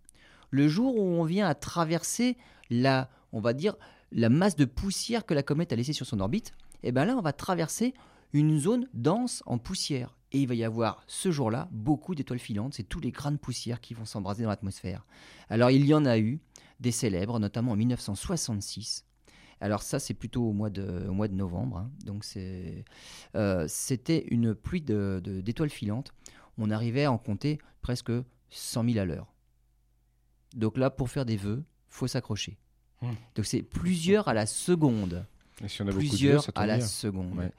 [0.51, 2.37] le jour où on vient à traverser
[2.69, 3.75] la, on va dire,
[4.11, 6.53] la masse de poussière que la comète a laissée sur son orbite,
[6.83, 7.93] et bien là, on va traverser
[8.33, 10.15] une zone dense en poussière.
[10.31, 12.73] Et il va y avoir ce jour-là beaucoup d'étoiles filantes.
[12.73, 15.05] C'est tous les grains de poussière qui vont s'embraser dans l'atmosphère.
[15.49, 16.39] Alors il y en a eu
[16.79, 19.05] des célèbres, notamment en 1966.
[19.61, 21.77] Alors ça, c'est plutôt au mois de, au mois de novembre.
[21.77, 21.91] hein.
[22.05, 22.83] Donc c'est,
[23.35, 26.13] euh, c'était une pluie de- de- d'étoiles filantes.
[26.57, 28.11] On arrivait à en compter presque
[28.49, 29.27] 100 000 à l'heure.
[30.55, 32.57] Donc là, pour faire des vœux, faut s'accrocher.
[33.01, 33.11] Hmm.
[33.35, 35.25] Donc c'est plusieurs à la seconde
[35.63, 36.85] Et si on a beaucoup de plusieurs ça à la bien.
[36.85, 37.37] seconde.
[37.37, 37.51] Ouais.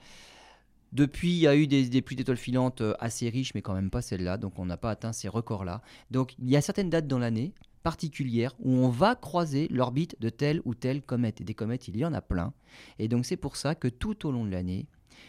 [0.92, 3.74] Depuis, il y a eu des, des pluies d'étoiles filantes euh, assez riches, mais quand
[3.74, 5.82] même pas celle-là, donc on n'a pas atteint ces records-là.
[6.10, 7.52] Donc il y a certaines dates dans l'année
[7.86, 11.40] particulières où on va croiser l'orbite de telle ou telle comète.
[11.40, 12.52] Et des comètes, il y en a plein.
[12.98, 14.88] Et donc c'est pour ça que tout au long de l'année,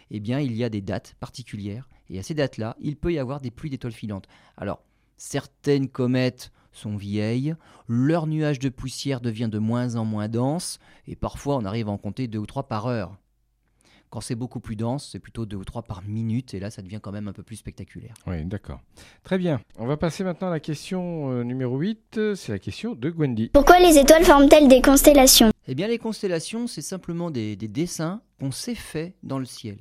[0.09, 1.87] eh bien, il y a des dates particulières.
[2.09, 4.27] Et à ces dates-là, il peut y avoir des pluies d'étoiles filantes.
[4.57, 4.81] Alors,
[5.17, 7.53] certaines comètes sont vieilles,
[7.87, 11.91] leur nuage de poussière devient de moins en moins dense, et parfois on arrive à
[11.91, 13.19] en compter deux ou trois par heure.
[14.09, 16.81] Quand c'est beaucoup plus dense, c'est plutôt deux ou trois par minute, et là ça
[16.81, 18.13] devient quand même un peu plus spectaculaire.
[18.25, 18.79] Oui, d'accord.
[19.23, 19.59] Très bien.
[19.77, 22.33] On va passer maintenant à la question euh, numéro 8.
[22.35, 23.49] C'est la question de Gwendy.
[23.53, 25.51] Pourquoi les étoiles forment-elles des constellations?
[25.67, 29.77] Eh bien les constellations, c'est simplement des, des dessins qu'on s'est faits dans le ciel.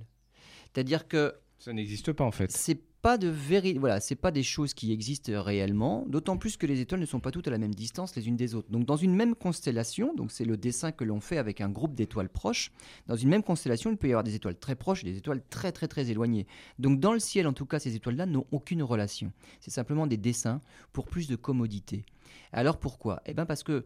[0.74, 2.50] C'est-à-dire que Ça n'existe pas en fait.
[2.50, 3.78] c'est pas de véri...
[3.78, 7.20] voilà, c'est pas des choses qui existent réellement, d'autant plus que les étoiles ne sont
[7.20, 8.68] pas toutes à la même distance les unes des autres.
[8.68, 11.94] Donc dans une même constellation, donc c'est le dessin que l'on fait avec un groupe
[11.94, 12.72] d'étoiles proches,
[13.06, 15.40] dans une même constellation, il peut y avoir des étoiles très proches et des étoiles
[15.50, 16.48] très très très éloignées.
[16.80, 19.32] Donc dans le ciel en tout cas, ces étoiles-là n'ont aucune relation.
[19.60, 20.60] C'est simplement des dessins
[20.92, 22.04] pour plus de commodité.
[22.50, 23.22] Alors pourquoi?
[23.24, 23.84] Eh bien parce que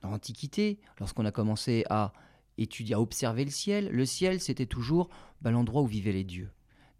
[0.00, 2.14] dans l'Antiquité, lorsqu'on a commencé à
[2.56, 5.10] étudier, à observer le ciel, le ciel c'était toujours
[5.42, 6.48] bah, l'endroit où vivaient les dieux.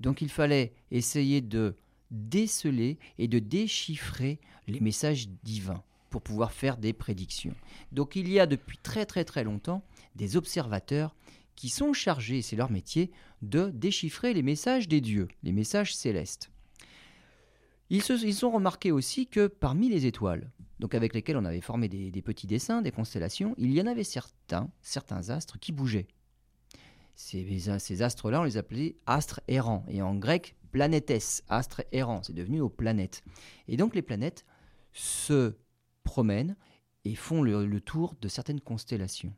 [0.00, 1.76] Donc il fallait essayer de
[2.10, 7.54] déceler et de déchiffrer les messages divins pour pouvoir faire des prédictions.
[7.92, 9.82] Donc il y a depuis très très très longtemps
[10.14, 11.14] des observateurs
[11.56, 13.10] qui sont chargés, c'est leur métier,
[13.42, 16.50] de déchiffrer les messages des dieux, les messages célestes.
[17.88, 21.88] Ils, se, ont remarqué aussi que parmi les étoiles, donc avec lesquelles on avait formé
[21.88, 26.08] des, des petits dessins, des constellations, il y en avait certains, certains astres qui bougeaient.
[27.16, 29.84] Ces, astres-là, on les appelait astres errants.
[29.88, 32.22] Et en grec, planétes, astres errants.
[32.22, 33.22] C'est devenu nos planètes.
[33.68, 34.44] Et donc les planètes
[34.92, 35.56] se
[36.04, 36.56] promènent
[37.04, 39.32] et font le, le tour de certaines constellations.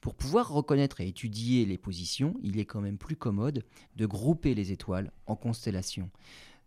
[0.00, 4.54] Pour pouvoir reconnaître et étudier les positions, il est quand même plus commode de grouper
[4.54, 6.10] les étoiles en constellations.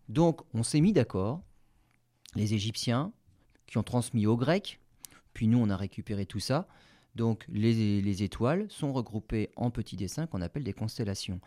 [0.08, 1.42] Donc on s'est mis d'accord,
[2.34, 3.12] les Égyptiens,
[3.66, 4.80] qui ont transmis aux Grecs,
[5.34, 6.66] puis nous on a récupéré tout ça,
[7.16, 11.40] donc les, les étoiles sont regroupées en petits dessins qu'on appelle des constellations.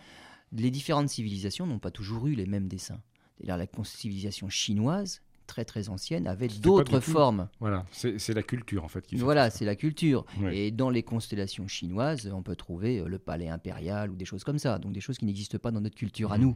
[0.52, 3.02] Les différentes civilisations n'ont pas toujours eu les mêmes dessins.
[3.42, 7.50] La civilisation chinoise, très très ancienne, avait d'autres tout- formes.
[7.60, 10.26] Voilà, c'est la culture en fait qui fait Voilà, c'est la culture.
[10.52, 14.44] Et dans les constellations chinoises, on peut trouver euh, le palais impérial ou des choses
[14.44, 14.80] comme ça.
[14.80, 16.44] Donc des choses qui n'existent pas dans notre culture à Mhm.
[16.44, 16.56] nous.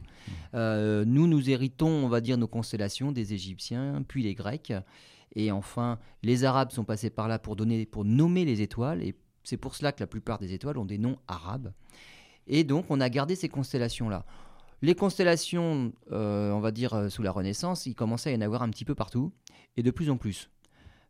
[0.54, 4.72] Euh, nous, nous héritons, on va dire, nos constellations des Égyptiens, puis les Grecs.
[5.36, 9.02] Et enfin, les Arabes sont passés par là pour, donner, pour nommer les étoiles.
[9.02, 11.72] Et c'est pour cela que la plupart des étoiles ont des noms arabes.
[12.46, 14.24] Et donc, on a gardé ces constellations-là.
[14.82, 18.40] Les constellations, euh, on va dire, euh, sous la Renaissance, il commençait à y en
[18.40, 19.32] avoir un petit peu partout,
[19.76, 20.50] et de plus en plus.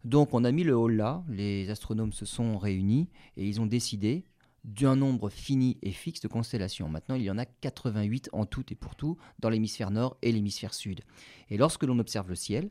[0.05, 3.66] Donc, on a mis le hall là, les astronomes se sont réunis, et ils ont
[3.66, 4.24] décidé
[4.64, 6.88] d'un nombre fini et fixe de constellations.
[6.88, 10.33] Maintenant, il y en a 88 en tout et pour tout, dans l'hémisphère nord et
[10.33, 11.00] l'hémisphère sud.
[11.50, 12.70] Et lorsque l'on observe le ciel,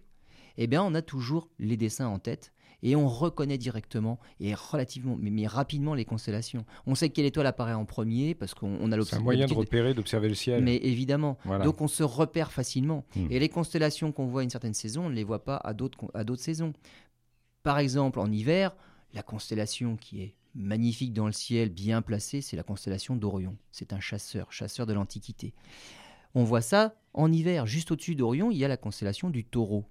[0.57, 2.52] eh bien, on a toujours les dessins en tête,
[2.83, 6.65] et on reconnaît directement et relativement, mais, mais rapidement les constellations.
[6.85, 9.53] On sait quelle étoile apparaît en premier, parce qu'on on a C'est un moyen de
[9.53, 10.63] repérer, d'observer le ciel.
[10.63, 11.37] mais évidemment.
[11.45, 11.63] Voilà.
[11.63, 13.05] Donc on se repère facilement.
[13.15, 13.27] Hmm.
[13.31, 15.73] Et les constellations qu'on voit à une certaine saison, on ne les voit pas à
[15.73, 16.73] d'autres saisons.
[17.63, 18.75] Par exemple, en hiver,
[19.13, 23.55] la constellation qui est magnifique dans le ciel, bien placée, c'est la constellation d'Orion.
[23.71, 25.53] C'est un chasseur, chasseur de l'Antiquité.
[26.35, 27.65] On voit ça en hiver.
[27.65, 29.85] Juste au-dessus d'Orion, il y a la constellation du taureau.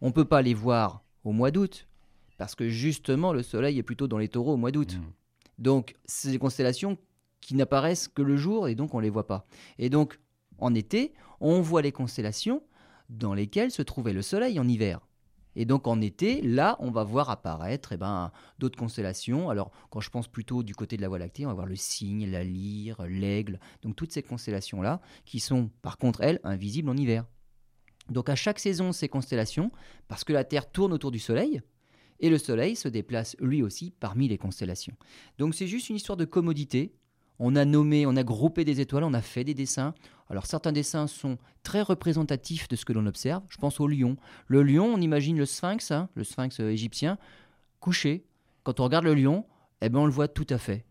[0.00, 1.86] On ne peut pas les voir au mois d'août,
[2.40, 4.96] parce que justement, le soleil est plutôt dans les taureaux au mois d'août.
[4.96, 5.12] Mm.
[5.58, 6.96] Donc, c'est des constellations
[7.42, 9.46] qui n'apparaissent que le jour et donc on ne les voit pas.
[9.78, 10.18] Et donc,
[10.56, 12.62] en été, on voit les constellations
[13.10, 15.06] dans lesquelles se trouvait le Soleil en hiver.
[15.54, 19.50] Et donc en été, là, on va voir apparaître eh ben, d'autres constellations.
[19.50, 21.76] Alors, quand je pense plutôt du côté de la Voie lactée, on va voir le
[21.76, 26.96] cygne, la lyre, l'aigle, donc toutes ces constellations-là, qui sont par contre, elles, invisibles en
[26.96, 27.26] hiver.
[28.08, 29.70] Donc à chaque saison, ces constellations,
[30.08, 31.60] parce que la Terre tourne autour du Soleil,
[32.20, 34.94] et le Soleil se déplace lui aussi parmi les constellations.
[35.38, 36.92] Donc c'est juste une histoire de commodité.
[37.38, 39.94] On a nommé, on a groupé des étoiles, on a fait des dessins.
[40.28, 43.42] Alors certains dessins sont très représentatifs de ce que l'on observe.
[43.48, 44.16] Je pense au lion.
[44.46, 47.18] Le lion, on imagine le sphinx, hein, le sphinx euh, égyptien,
[47.80, 48.24] couché.
[48.62, 49.46] Quand on regarde le lion,
[49.80, 50.84] eh ben on le voit tout à fait.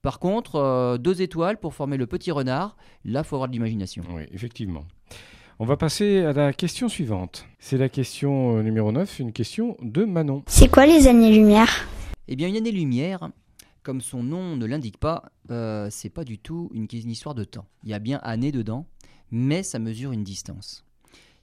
[0.00, 3.54] Par contre, euh, deux étoiles pour former le petit renard, là, il faut avoir de
[3.54, 4.02] l'imagination.
[4.10, 4.84] Oui, effectivement.
[5.60, 7.46] On va passer à la question suivante.
[7.60, 10.42] C'est la question euh, numéro 9, une question de Manon.
[10.48, 11.86] C'est quoi les années-lumière
[12.26, 13.30] Eh bien, une année-lumière,
[13.84, 17.44] comme son nom ne l'indique pas, euh, c'est pas du tout une, une histoire de
[17.44, 17.66] temps.
[17.84, 18.88] Il y a bien année dedans,
[19.30, 20.84] mais ça mesure une distance.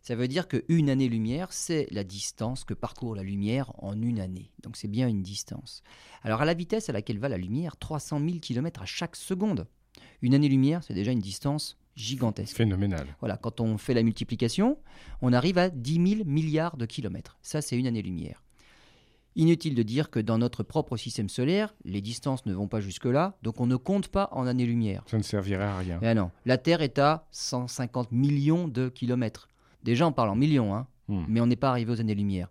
[0.02, 4.52] Ça veut dire qu'une année-lumière, c'est la distance que parcourt la lumière en une année.
[4.62, 5.84] Donc c'est bien une distance.
[6.22, 9.68] Alors à la vitesse à laquelle va la lumière, 300 000 km à chaque seconde.
[10.22, 12.56] Une année-lumière, c'est déjà une distance gigantesque.
[12.56, 13.06] Phénoménal.
[13.20, 14.78] Voilà, quand on fait la multiplication,
[15.22, 17.38] on arrive à 10 000 milliards de kilomètres.
[17.42, 18.44] Ça, c'est une année-lumière.
[19.36, 23.38] Inutile de dire que dans notre propre système solaire, les distances ne vont pas jusque-là,
[23.44, 25.04] donc on ne compte pas en années-lumière.
[25.08, 26.00] Ça ne servirait à rien.
[26.02, 29.48] Eh non, la Terre est à 150 millions de kilomètres.
[29.84, 31.26] Déjà, on parle en millions, hein, Hmm.
[31.28, 32.48] mais on n'est pas arrivé aux années-lumière.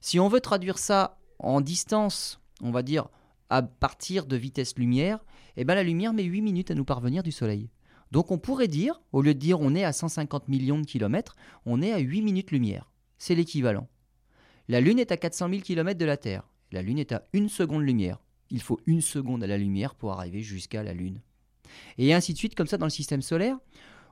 [0.00, 3.08] Si on veut traduire ça en distance, on va dire
[3.48, 5.20] à partir de vitesse lumière,
[5.56, 7.70] eh ben la lumière met 8 minutes à nous parvenir du Soleil.
[8.12, 11.34] Donc on pourrait dire, au lieu de dire on est à 150 millions de kilomètres,
[11.64, 12.90] on est à 8 minutes lumière.
[13.16, 13.88] C'est l'équivalent.
[14.68, 16.46] La Lune est à 400 000 km de la Terre.
[16.72, 18.18] La Lune est à une seconde lumière.
[18.50, 21.22] Il faut une seconde à la lumière pour arriver jusqu'à la Lune.
[21.96, 23.56] Et ainsi de suite, comme ça dans le système solaire,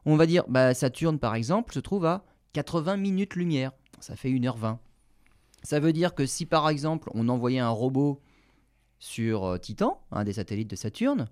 [0.06, 2.24] on va dire, bah, Saturne par exemple se trouve à
[2.54, 3.72] 80 minutes lumière.
[4.00, 4.78] Ça fait 1h20.
[5.62, 8.22] Ça veut dire que si par exemple on envoyait un robot
[8.98, 11.28] sur euh, Titan, un des satellites de Saturne,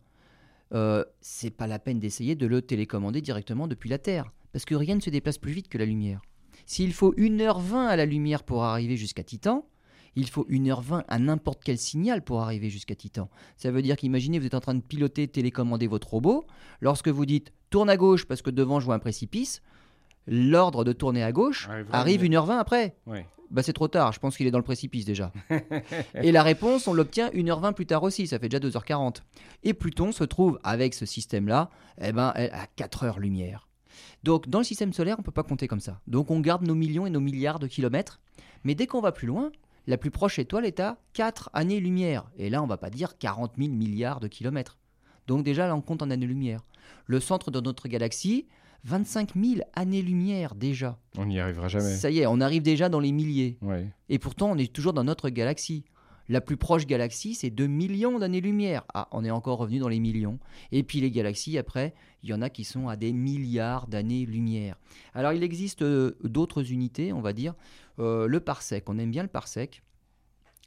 [0.74, 4.74] euh, c'est pas la peine d'essayer de le télécommander directement depuis la Terre, parce que
[4.74, 6.20] rien ne se déplace plus vite que la lumière.
[6.66, 9.66] S'il faut 1h20 à la lumière pour arriver jusqu'à Titan,
[10.16, 13.30] il faut 1h20 à n'importe quel signal pour arriver jusqu'à Titan.
[13.56, 16.44] Ça veut dire qu'imaginez, vous êtes en train de piloter, télécommander votre robot.
[16.80, 19.62] Lorsque vous dites tourne à gauche parce que devant je vois un précipice,
[20.26, 22.96] l'ordre de tourner à gauche Arrive arrive 1h20 après.
[23.06, 23.26] Ouais.
[23.50, 25.32] Bah c'est trop tard, je pense qu'il est dans le précipice déjà.
[26.14, 29.22] et la réponse, on l'obtient 1h20 plus tard aussi, ça fait déjà 2h40.
[29.62, 31.70] Et Pluton se trouve avec ce système-là
[32.02, 33.68] eh ben, à 4 heures lumière.
[34.22, 36.00] Donc dans le système solaire, on ne peut pas compter comme ça.
[36.06, 38.20] Donc on garde nos millions et nos milliards de kilomètres.
[38.64, 39.50] Mais dès qu'on va plus loin,
[39.86, 42.30] la plus proche étoile est à 4 années-lumière.
[42.36, 44.76] Et là, on va pas dire 40 000 milliards de kilomètres.
[45.26, 46.60] Donc déjà, là, on compte en années-lumière.
[47.06, 48.46] Le centre de notre galaxie,
[48.88, 50.98] 25 000 années-lumière déjà.
[51.18, 51.94] On n'y arrivera jamais.
[51.94, 53.58] Ça y est, on arrive déjà dans les milliers.
[53.60, 53.86] Ouais.
[54.08, 55.84] Et pourtant, on est toujours dans notre galaxie.
[56.30, 58.84] La plus proche galaxie, c'est 2 millions d'années-lumière.
[58.92, 60.38] Ah, on est encore revenu dans les millions.
[60.72, 64.76] Et puis les galaxies, après, il y en a qui sont à des milliards d'années-lumière.
[65.14, 67.54] Alors il existe euh, d'autres unités, on va dire.
[67.98, 69.82] Euh, le parsec, on aime bien le parsec.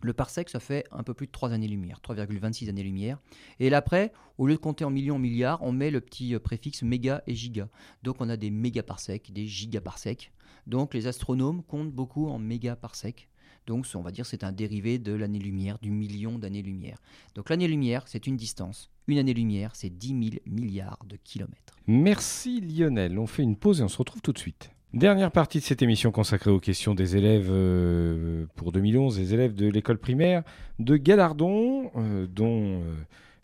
[0.03, 3.19] Le parsec, ça fait un peu plus de 3 années-lumière, 3,26 années-lumière.
[3.59, 6.33] Et là, après, au lieu de compter en millions, en milliards, on met le petit
[6.33, 7.69] euh, préfixe méga et giga.
[8.03, 10.31] Donc on a des mégaparsecs, des gigaparsecs.
[10.67, 13.27] Donc les astronomes comptent beaucoup en mégaparsecs.
[13.67, 16.97] Donc on va dire c'est un dérivé de l'année-lumière, du million d'années-lumière.
[17.35, 18.89] Donc l'année-lumière, c'est une distance.
[19.07, 21.75] Une année-lumière, c'est 10 000 milliards de kilomètres.
[21.87, 23.19] Merci Lionel.
[23.19, 24.71] On fait une pause et on se retrouve tout de suite.
[24.93, 29.55] Dernière partie de cette émission consacrée aux questions des élèves euh, pour 2011, des élèves
[29.55, 30.43] de l'école primaire
[30.79, 32.95] de Galardon, euh, dont euh,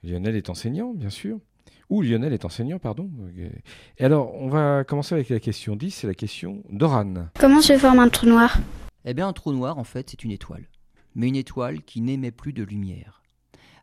[0.04, 1.40] Lionel est enseignant, bien sûr.
[1.90, 3.10] Ou Lionel est enseignant, pardon.
[3.98, 7.30] Et alors, on va commencer avec la question 10, c'est la question d'Oran.
[7.40, 8.58] Comment se forme un trou noir?
[9.06, 10.68] Eh bien un trou noir, en fait, c'est une étoile.
[11.16, 13.24] Mais une étoile qui n'émet plus de lumière.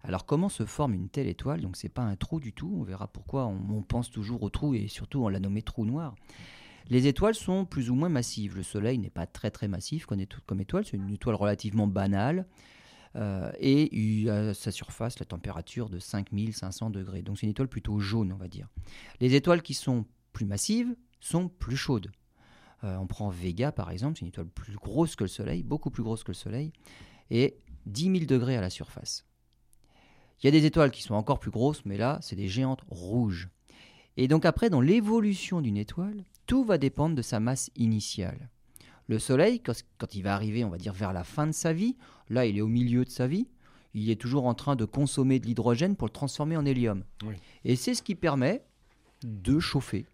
[0.02, 1.62] Alors comment se forme une telle étoile?
[1.62, 4.50] Donc c'est pas un trou du tout, on verra pourquoi on, on pense toujours au
[4.50, 6.14] trou et surtout on l'a nommé trou noir.
[6.90, 8.56] Les étoiles sont plus ou moins massives.
[8.56, 11.86] Le Soleil n'est pas très très massif comme éto- comme étoile, c'est une étoile relativement
[11.86, 12.46] banale.
[13.16, 17.22] euh, et il a à sa surface la température de 5500 degrés.
[17.22, 18.68] Donc c'est une étoile plutôt jaune, on va dire.
[19.20, 22.10] Les étoiles qui sont plus massives sont plus chaudes.
[22.82, 25.90] Euh, on prend Vega par exemple, c'est une étoile plus grosse que le Soleil, beaucoup
[25.90, 26.72] plus grosse que le Soleil,
[27.30, 27.56] et
[27.86, 29.24] 10 000 degrés à la surface.
[30.42, 32.82] Il y a des étoiles qui sont encore plus grosses, mais là, c'est des géantes
[32.88, 33.48] rouges.
[34.16, 38.48] Et donc après, dans l'évolution d'une étoile, tout va dépendre de sa masse initiale.
[39.06, 41.96] Le Soleil, quand, il va arriver, on va dire, vers la fin de sa vie,
[42.30, 43.48] là, il est au milieu de sa vie,
[43.92, 47.04] il est toujours en train de consommer de l'hydrogène pour le transformer en hélium.
[47.24, 47.34] Oui.
[47.64, 48.64] Et c'est ce qui permet
[49.22, 50.06] de chauffer.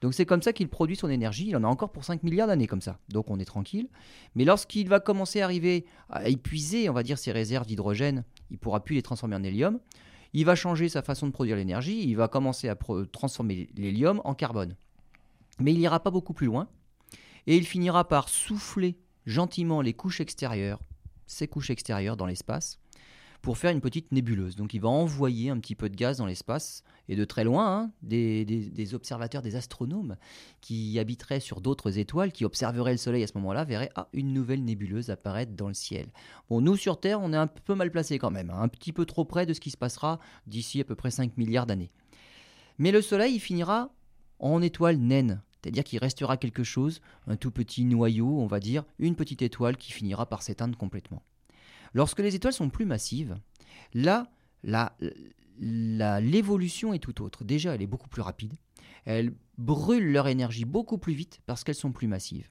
[0.00, 1.48] Donc c'est comme ça qu'il produit son énergie.
[1.48, 2.98] Il en a encore pour 5 milliards d'années comme ça.
[3.10, 3.88] Donc on est tranquille.
[4.34, 8.58] Mais lorsqu'il va commencer à arriver à épuiser, on va dire, ses réserves d'hydrogène, il
[8.58, 9.78] pourra plus les transformer en hélium.
[10.32, 12.02] Il va changer sa façon de produire l'énergie.
[12.08, 12.76] Il va commencer à
[13.12, 14.74] transformer l'hélium en carbone.
[15.58, 16.68] Mais il n'ira pas beaucoup plus loin.
[17.46, 20.80] Et il finira par souffler gentiment les couches extérieures,
[21.26, 22.78] ces couches extérieures dans l'espace,
[23.42, 24.56] pour faire une petite nébuleuse.
[24.56, 27.66] Donc il va envoyer un petit peu de gaz dans l'espace et de très loin,
[27.66, 30.16] hein, des, observateurs, des astronomes
[30.60, 34.32] qui habiteraient sur d'autres étoiles, qui observeraient le Soleil à ce moment-là, verraient ah, une
[34.32, 36.08] nouvelle nébuleuse apparaître dans le ciel.
[36.48, 38.92] Bon, nous sur Terre, on est un peu mal placé quand même, hein, un petit
[38.92, 41.90] peu trop près de ce qui se passera d'ici à peu près 5 milliards d'années.
[42.78, 43.90] Mais le Soleil, il finira
[44.40, 48.84] en étoile naine, c'est-à-dire qu'il restera quelque chose, un tout petit noyau, on va dire,
[48.98, 51.22] une petite étoile qui finira par s'éteindre complètement.
[51.94, 53.36] Lorsque les étoiles sont plus massives,
[53.94, 54.30] là,
[55.58, 57.44] l'évolution est tout autre.
[57.44, 58.54] Déjà, elle est beaucoup plus rapide.
[59.04, 62.48] Elles brûlent leur énergie beaucoup plus vite parce qu'elles sont plus massives.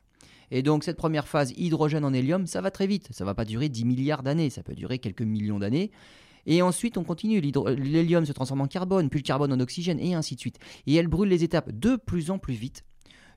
[0.52, 3.10] Et donc cette première phase hydrogène en hélium, ça va très vite.
[3.12, 5.92] Ça va pas durer 10 milliards d'années, ça peut durer quelques millions d'années.
[6.50, 7.40] Et ensuite, on continue.
[7.42, 10.58] L'hélium se transforme en carbone, puis le carbone en oxygène, et ainsi de suite.
[10.88, 12.84] Et elle brûle les étapes de plus en plus vite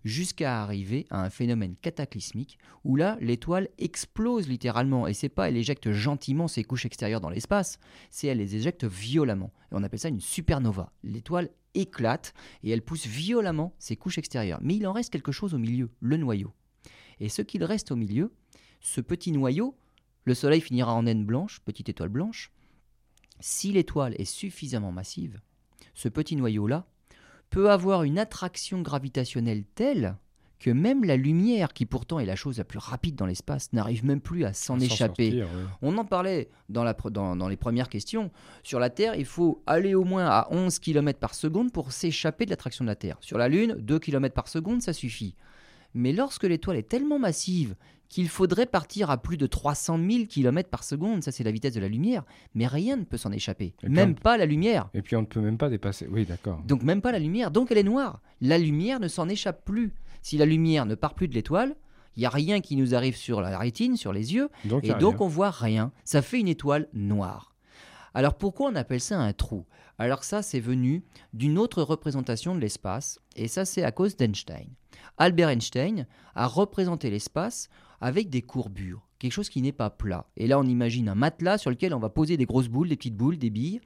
[0.03, 5.07] jusqu'à arriver à un phénomène cataclysmique où là, l'étoile explose littéralement.
[5.07, 7.79] Et c'est pas elle éjecte gentiment ses couches extérieures dans l'espace,
[8.11, 9.53] c'est elle les éjecte violemment.
[9.71, 10.91] Et on appelle ça une supernova.
[11.05, 12.33] L'étoile éclate
[12.63, 14.59] et elle pousse violemment ses couches extérieures.
[14.63, 16.53] Mais il en reste quelque chose au milieu, le noyau.
[17.21, 18.33] Et ce qu'il reste au milieu,
[18.81, 19.77] ce petit noyau,
[20.25, 22.51] le Soleil finira en naine blanche, petite étoile blanche.
[23.43, 25.41] Si l'étoile est suffisamment massive,
[25.95, 26.87] ce petit noyau-là
[27.51, 30.17] peut avoir une attraction gravitationnelle telle
[30.61, 34.05] que même la lumière, qui pourtant est la chose la plus rapide dans l'espace, n'arrive
[34.05, 35.45] même plus à s'en échapper.
[35.83, 38.31] On en parlait dans, la, dans, dans, les premières questions.
[38.63, 42.45] Sur la Terre, il faut aller au moins à 11 km par seconde pour s'échapper
[42.45, 43.17] de l'attraction de la Terre.
[43.21, 45.35] Sur la Lune, 2 km par seconde, ça suffit.
[45.95, 47.75] Mais lorsque l'étoile est tellement massive
[48.13, 51.73] qu'il faudrait partir à plus de 300 000 km par seconde, ça c'est la vitesse
[51.73, 54.91] de la lumière, mais rien ne peut s'en échapper, même pas la lumière.
[54.93, 56.61] Et puis on ne peut même pas dépasser, oui d'accord.
[56.67, 58.21] Donc même pas la lumière, donc elle est noire.
[58.43, 59.95] La lumière ne s'en échappe plus.
[60.21, 61.75] Si la lumière ne part plus de l'étoile,
[62.15, 64.51] il n'y a rien qui nous arrive sur la rétine, sur les yeux,
[64.83, 65.91] et donc on voit rien.
[66.05, 67.55] Ça fait une étoile noire.
[68.13, 69.65] Alors pourquoi on appelle ça un trou?
[69.97, 71.03] Alors ça c'est venu
[71.33, 74.69] d'une autre représentation de l'espace, et ça c'est à cause d'Einstein.
[75.17, 77.71] Albert Einstein a représenté l'espace
[78.03, 80.27] avec des courbures, quelque chose qui n'est pas plat.
[80.37, 82.97] Et là, on imagine un matelas sur lequel on va poser des grosses boules, des
[82.97, 83.81] petites boules, des billes.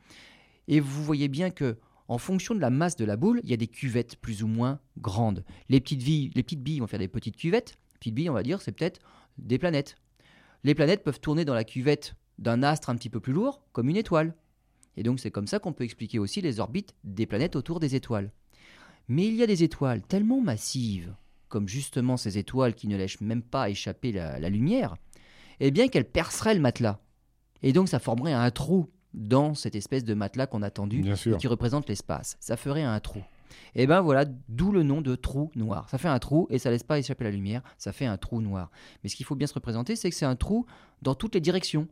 [0.69, 1.77] Et vous voyez bien que
[2.09, 4.47] en fonction de la masse de la boule, il y a des cuvettes plus ou
[4.47, 5.45] moins grandes.
[5.69, 7.77] Les petites billes, les petites billes vont faire des petites cuvettes.
[8.01, 9.01] Petites billes, on va dire, c'est peut-être
[9.37, 9.97] des planètes.
[10.65, 13.91] Les planètes peuvent tourner dans la cuvette d'un astre un petit peu plus lourd, comme
[13.91, 14.35] une étoile.
[14.97, 17.95] Et donc c'est comme ça qu'on peut expliquer aussi les orbites des planètes autour des
[17.95, 18.33] étoiles.
[19.09, 21.15] Mais il y a des étoiles tellement massives,
[21.49, 24.97] comme justement ces étoiles qui ne laissent même pas échapper la, lumière,
[25.61, 27.01] eh bien qu'elles perceraient le matelas.
[27.63, 31.05] Et donc ça formerait un trou dans cette espèce de matelas qu'on a tendu
[31.39, 32.37] qui représente l'espace.
[32.41, 33.23] Ça ferait un trou.
[33.75, 35.89] Et eh bien voilà, d'où le nom de trou noir.
[35.89, 38.41] Ça fait un trou et ça laisse pas échapper la lumière, ça fait un trou
[38.41, 38.71] noir.
[39.03, 40.67] Mais ce qu'il faut bien se représenter, c'est que c'est un trou
[41.03, 41.89] dans toutes les directions.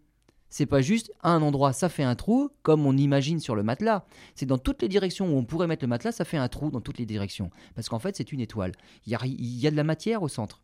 [0.57, 3.65] C'est pas juste à un endroit, ça fait un trou, comme on imagine sur le
[3.65, 4.05] matelas.
[4.37, 6.71] C'est dans toutes les directions où on pourrait mettre le matelas, ça fait un trou
[6.71, 7.51] dans toutes les directions.
[7.75, 8.71] Parce qu'en fait, c'est une étoile.
[9.05, 10.61] Il y, a, de la matière au centre.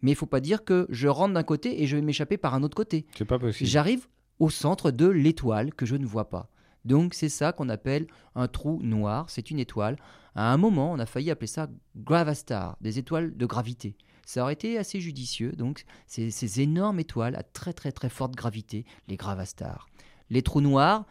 [0.00, 2.54] Mais il faut pas dire que je rentre d'un côté et je vais m'échapper par
[2.54, 3.04] un autre côté.
[3.18, 3.68] C'est pas possible.
[3.68, 4.06] J'arrive
[4.38, 6.48] au centre de l'étoile que je ne vois pas.
[6.84, 9.96] Donc c'est ça qu'on appelle un trou noir, c'est une étoile.
[10.36, 13.96] À un moment, on a failli appeler ça gravastar, des étoiles de gravité.
[14.24, 18.34] Ça aurait été assez judicieux, donc ces, ces énormes étoiles à très très très forte
[18.34, 19.88] gravité, les gravastars.
[20.30, 21.04] Les trous noirs,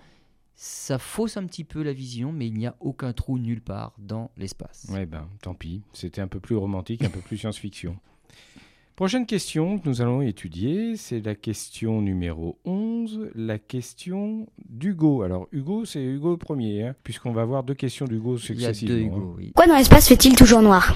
[0.55, 3.93] ça fausse un petit peu la vision, mais il n'y a aucun trou nulle part
[3.97, 4.87] dans l'espace.
[4.91, 5.81] Ouais ben, tant pis.
[5.93, 7.97] C'était un peu plus romantique, un peu plus science-fiction.
[8.95, 15.23] Prochaine question que nous allons étudier, c'est la question numéro 11, la question d'Hugo.
[15.23, 18.95] Alors Hugo, c'est Hugo premier, hein, puisqu'on va avoir deux questions d'Hugo successivement.
[18.95, 19.35] Il y a deux Hugo, hein.
[19.37, 19.51] oui.
[19.55, 20.95] Quoi dans l'espace fait-il toujours noir?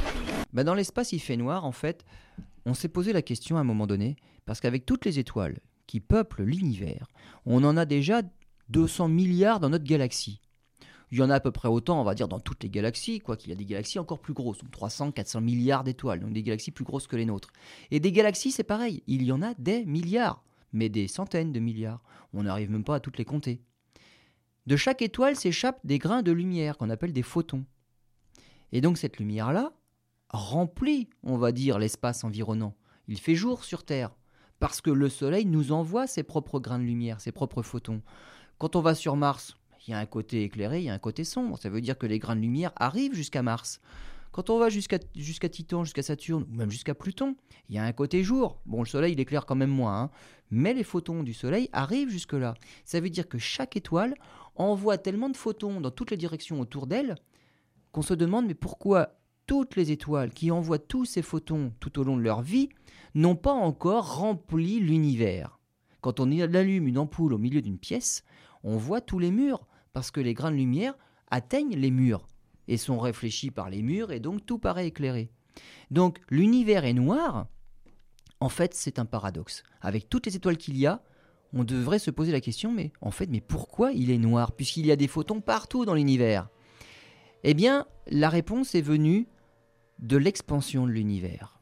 [0.56, 2.06] Bah Dans l'espace, il fait noir, en fait.
[2.66, 6.00] On s'est posé la question à un moment donné, parce qu'avec toutes les étoiles qui
[6.00, 7.08] peuplent l'univers,
[7.46, 8.22] on en a déjà
[8.70, 10.40] 200 milliards dans notre galaxie.
[11.12, 13.20] Il y en a à peu près autant, on va dire, dans toutes les galaxies,
[13.20, 16.34] quoi qu'il y a des galaxies encore plus grosses, donc 300, 400 milliards d'étoiles, donc
[16.34, 17.52] des galaxies plus grosses que les nôtres.
[17.92, 21.60] Et des galaxies, c'est pareil, il y en a des milliards, mais des centaines de
[21.60, 22.02] milliards.
[22.34, 23.62] On n'arrive même pas à toutes les compter.
[24.68, 27.66] De chaque étoile s'échappent des grains de lumière qu'on appelle des photons.
[28.72, 29.74] Et donc cette lumière-là,
[30.36, 32.76] remplit, on va dire, l'espace environnant.
[33.08, 34.16] Il fait jour sur Terre,
[34.60, 38.02] parce que le Soleil nous envoie ses propres grains de lumière, ses propres photons.
[38.58, 39.56] Quand on va sur Mars,
[39.88, 41.58] il y a un côté éclairé, il y a un côté sombre.
[41.58, 43.80] Ça veut dire que les grains de lumière arrivent jusqu'à Mars.
[44.32, 47.38] Quand on va jusqu'à Titan, jusqu'à Saturne, ou même jusqu'à Pluton,
[47.70, 48.60] il y a un côté jour.
[48.66, 50.10] Bon, le Soleil, il éclaire quand même moins, hein.
[50.52, 52.56] mais les photons du Soleil arrivent jusque-là.
[52.84, 54.14] Ça veut dire que chaque étoile
[54.56, 57.16] envoie tellement de photons dans toutes les directions autour d'elle
[57.92, 59.18] qu'on se demande mais pourquoi
[59.48, 62.70] toutes les étoiles qui envoient tous ces photons tout au long de leur vie
[63.14, 65.60] n'ont pas encore rempli l'univers.
[66.02, 68.24] Quand on allume une ampoule au milieu d'une pièce,
[68.64, 70.96] on voit tous les murs, parce que les grains de lumière
[71.32, 72.28] atteignent les murs
[72.68, 75.30] et sont réfléchis par les murs, et donc tout paraît éclairé.
[75.92, 77.48] Donc l'univers est noir,
[78.40, 79.64] en fait c'est un paradoxe.
[79.82, 81.04] Avec toutes les étoiles qu'il y a,
[81.54, 84.86] on devrait se poser la question, mais en fait, mais pourquoi il est noir, puisqu'il
[84.86, 86.50] y a des photons partout dans l'univers?
[87.44, 89.28] Eh bien, la réponse est venue
[90.00, 91.60] de l'expansion de l'univers.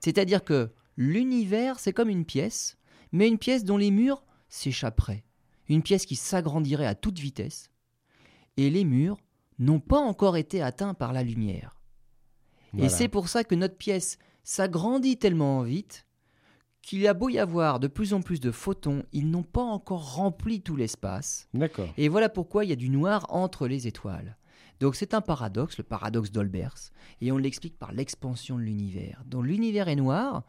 [0.00, 2.76] C'est-à-dire que l'univers, c'est comme une pièce,
[3.12, 5.24] mais une pièce dont les murs s'échapperaient.
[5.68, 7.70] Une pièce qui s'agrandirait à toute vitesse.
[8.56, 9.18] Et les murs
[9.58, 11.80] n'ont pas encore été atteints par la lumière.
[12.78, 16.06] Et c'est pour ça que notre pièce s'agrandit tellement vite
[16.80, 20.16] qu'il a beau y avoir de plus en plus de photons, ils n'ont pas encore
[20.16, 21.48] rempli tout l'espace.
[21.54, 21.88] D'accord.
[21.96, 24.36] Et voilà pourquoi il y a du noir entre les étoiles.
[24.82, 29.22] Donc c'est un paradoxe, le paradoxe d'Olbers, et on l'explique par l'expansion de l'univers.
[29.26, 30.42] Donc l'univers est noir,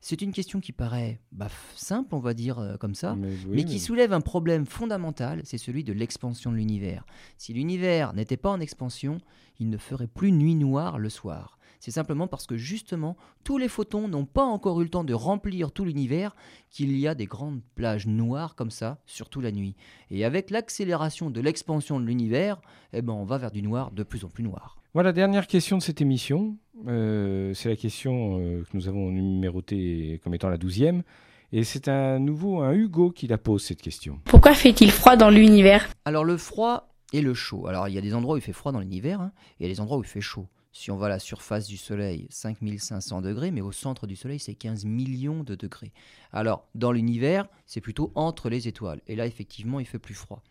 [0.00, 3.16] c'est une question qui paraît bah, simple, on va dire euh, comme ça,
[3.48, 7.04] mais, qui soulève un problème fondamental, c'est celui de l'expansion de l'univers.
[7.38, 9.18] Si l'univers n'était pas en expansion,
[9.58, 11.58] il ne ferait plus nuit noire le soir.
[11.84, 15.14] C'est simplement parce que justement, tous les photons n'ont pas encore eu le temps de
[15.14, 16.36] remplir tout l'univers
[16.70, 19.74] qu'il y a des grandes plages noires comme ça, surtout la nuit.
[20.08, 22.60] Et avec l'accélération de l'expansion de l'univers,
[22.92, 24.76] eh ben, on va vers du noir de plus en plus noir.
[24.94, 26.56] Voilà, dernière question de cette émission.
[26.86, 31.02] Euh, c'est la question euh, que nous avons numérotée comme étant la douzième.
[31.50, 34.20] Et c'est un nouveau, un Hugo qui la pose cette question.
[34.26, 35.88] Pourquoi fait-il froid dans l'univers?
[36.04, 37.66] Alors le froid et le chaud.
[37.66, 39.66] Alors il y a des endroits où il fait froid dans l'univers hein, et il
[39.66, 40.46] y a des endroits où il fait chaud.
[40.72, 44.38] Si on va à la surface du Soleil, 5500 degrés, mais au centre du Soleil,
[44.38, 45.92] c'est 15 millions de degrés.
[46.32, 49.02] Alors, dans l'univers, c'est plutôt entre les étoiles.
[49.06, 50.42] Et là, effectivement, il fait plus froid.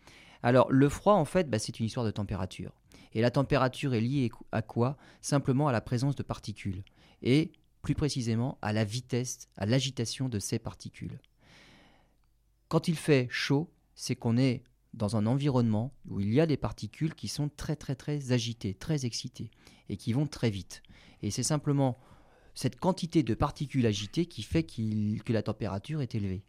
[0.44, 2.72] Alors, le froid, en fait, bah, c'est une histoire de température.
[3.14, 4.96] Et la température est liée à quoi?
[5.20, 6.84] Simplement à la présence de particules.
[7.22, 7.50] Et
[7.82, 11.18] plus précisément à la vitesse, à l'agitation de ces particules.
[12.68, 14.62] Quand il fait chaud, c'est qu'on est
[14.94, 18.74] dans un environnement où il y a des particules qui sont très très très agitées,
[18.74, 19.50] très excitées
[19.88, 20.82] et qui vont très vite.
[21.22, 21.98] Et c'est simplement
[22.54, 26.44] cette quantité de particules agitées qui fait que la température est élevée.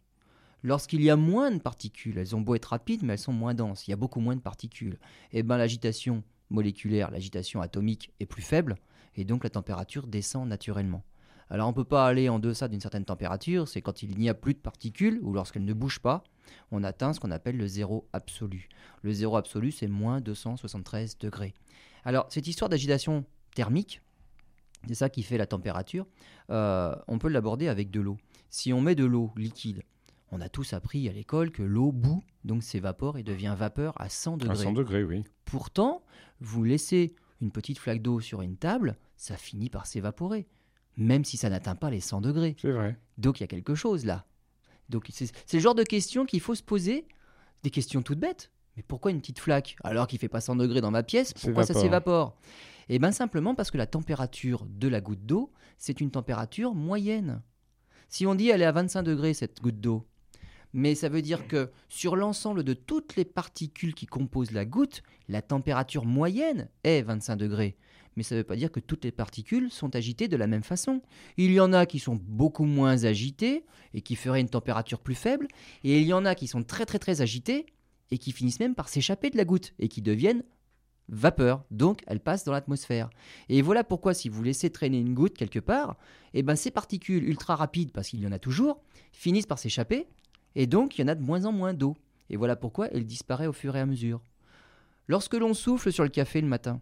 [0.62, 3.54] Lorsqu'il y a moins de particules, elles ont beau être rapides, mais elles sont moins
[3.54, 4.98] denses, il y a beaucoup moins de particules,
[5.30, 8.76] et eh ben l'agitation moléculaire, l'agitation atomique est plus faible,
[9.14, 11.04] et donc la température descend naturellement.
[11.54, 14.28] Alors on ne peut pas aller en deçà d'une certaine température, c'est quand il n'y
[14.28, 16.24] a plus de particules ou lorsqu'elles ne bougent pas,
[16.72, 18.68] on atteint ce qu'on appelle le zéro absolu.
[19.02, 21.54] Le zéro absolu, c'est moins 273 degrés.
[22.04, 23.24] Alors cette histoire d'agitation
[23.54, 24.02] thermique,
[24.88, 26.08] c'est ça qui fait la température,
[26.50, 28.16] euh, on peut l'aborder avec de l'eau.
[28.50, 29.84] Si on met de l'eau liquide,
[30.32, 34.08] on a tous appris à l'école que l'eau bout, donc s'évapore et devient vapeur à
[34.08, 34.58] 100 degrés.
[34.58, 35.22] À 100 degrés, oui.
[35.44, 36.02] Pourtant,
[36.40, 40.48] vous laissez une petite flaque d'eau sur une table, ça finit par s'évaporer
[40.96, 42.56] même si ça n'atteint pas les 100 degrés.
[42.60, 42.98] C'est vrai.
[43.18, 44.24] Donc il y a quelque chose là.
[44.88, 47.06] Donc c'est le genre de questions qu'il faut se poser,
[47.62, 48.50] des questions toutes bêtes.
[48.76, 51.32] Mais pourquoi une petite flaque alors qu'il fait pas 100 degrés dans ma pièce?
[51.32, 52.36] Pourquoi ça s'évapore
[52.88, 57.42] Eh bien simplement parce que la température de la goutte d'eau, c'est une température moyenne.
[58.08, 60.06] Si on dit elle est à 25 degrés cette goutte d'eau,
[60.72, 65.04] mais ça veut dire que sur l'ensemble de toutes les particules qui composent la goutte,
[65.28, 67.76] la température moyenne est 25 degrés
[68.16, 70.62] mais ça ne veut pas dire que toutes les particules sont agitées de la même
[70.62, 71.02] façon.
[71.36, 75.14] Il y en a qui sont beaucoup moins agitées et qui feraient une température plus
[75.14, 75.48] faible,
[75.82, 77.66] et il y en a qui sont très très très agitées
[78.10, 80.42] et qui finissent même par s'échapper de la goutte et qui deviennent
[81.08, 83.10] vapeur, donc elles passent dans l'atmosphère.
[83.48, 85.96] Et voilà pourquoi si vous laissez traîner une goutte quelque part,
[86.32, 88.80] eh ben ces particules ultra rapides, parce qu'il y en a toujours,
[89.12, 90.06] finissent par s'échapper,
[90.54, 91.94] et donc il y en a de moins en moins d'eau.
[92.30, 94.22] Et voilà pourquoi elle disparaît au fur et à mesure.
[95.08, 96.80] Lorsque l'on souffle sur le café le matin,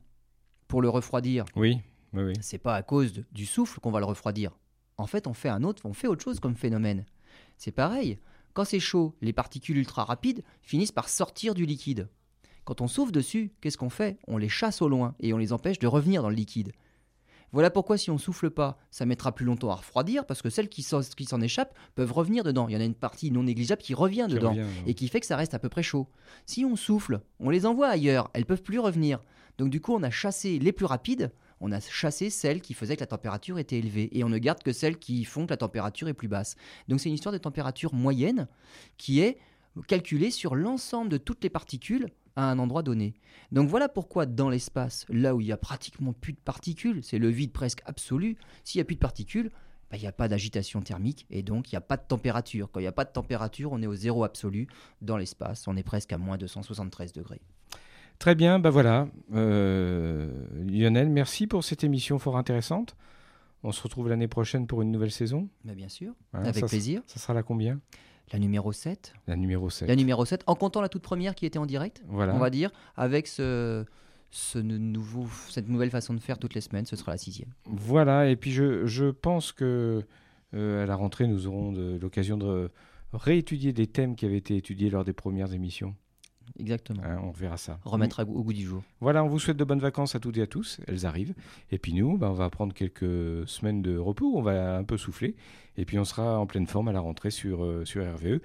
[0.73, 1.45] pour le refroidir.
[1.55, 1.83] Oui,
[2.15, 2.33] oui, oui.
[2.41, 4.57] C'est pas à cause du souffle qu'on va le refroidir.
[4.97, 7.05] En fait, on fait un autre, on fait autre chose comme phénomène.
[7.59, 8.19] C'est pareil.
[8.55, 12.09] Quand c'est chaud, les particules ultra rapides finissent par sortir du liquide.
[12.65, 14.17] Quand on souffle dessus, qu'est-ce qu'on fait?
[14.27, 16.73] On les chasse au loin et on les empêche de revenir dans le liquide.
[17.53, 20.71] Voilà pourquoi si on souffle pas, ça mettra plus longtemps à refroidir parce que celles
[20.71, 22.67] qui s'en échappent peuvent revenir dedans.
[22.67, 24.57] Il y en a une partie non négligeable qui revient dedans
[24.87, 26.09] et qui fait que ça reste à peu près chaud.
[26.47, 29.21] Si on souffle, on les envoie ailleurs, elles peuvent plus revenir.
[29.59, 32.97] Donc du coup, on a chassé les plus rapides, on a chassé celles qui faisaient
[32.97, 35.57] que la température était élevée et on ne garde que celles qui font que la
[35.57, 36.57] température est plus basse.
[36.89, 38.49] Donc c'est une histoire de température moyenne
[38.97, 39.39] qui est
[39.87, 43.15] calculée sur l'ensemble de toutes les particules à un endroit donné.
[43.53, 47.19] Donc voilà pourquoi dans l'espace, là où il y a pratiquement plus de particules, c'est
[47.19, 49.51] le vide presque absolu, s'il n'y a plus de particules,
[49.91, 52.71] bah, il n'y a pas d'agitation thermique et donc il n'y a pas de température.
[52.73, 54.67] Quand il n'y a pas de température, on est au zéro absolu
[55.03, 57.43] dans l'espace, on est presque à moins 273 degrés.
[58.23, 59.09] Très bien, bah voilà.
[59.35, 60.29] Euh,
[60.65, 62.95] Lionel, merci pour cette émission fort intéressante.
[63.65, 65.49] On se retrouve l'année prochaine pour une nouvelle saison.
[65.65, 67.03] Bah bien sûr, avec plaisir.
[67.09, 67.81] Ça sera la combien?
[68.33, 69.89] La numéro 7 La numéro 7.
[69.89, 72.33] La numéro 7, en comptant la toute première qui était en direct, Voilà.
[72.37, 73.85] on va dire, avec ce,
[74.31, 77.51] ce nouveau, cette nouvelle façon de faire toutes les semaines, ce sera la sixième.
[77.65, 80.05] Voilà, et puis je, je pense que
[80.55, 82.71] euh, à la rentrée, nous aurons l'occasion de
[83.13, 85.97] réétudier des thèmes qui avaient été étudiés lors des premières émissions.
[86.59, 87.03] Exactement.
[87.05, 87.79] Hein, on verra ça.
[87.85, 88.83] Remettre au goût du jour.
[89.01, 90.81] Voilà, on vous souhaite de bonnes vacances à toutes et à tous.
[90.87, 91.35] Elles arrivent.
[91.71, 94.33] Et puis nous, ben, on va prendre quelques semaines de repos.
[94.37, 95.35] On va un peu souffler.
[95.77, 98.41] Et puis on sera en pleine forme à la rentrée sur, euh, sur RVE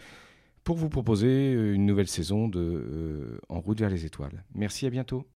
[0.64, 4.44] pour vous proposer une nouvelle saison de euh, En route vers les étoiles.
[4.54, 5.26] Merci, à bientôt.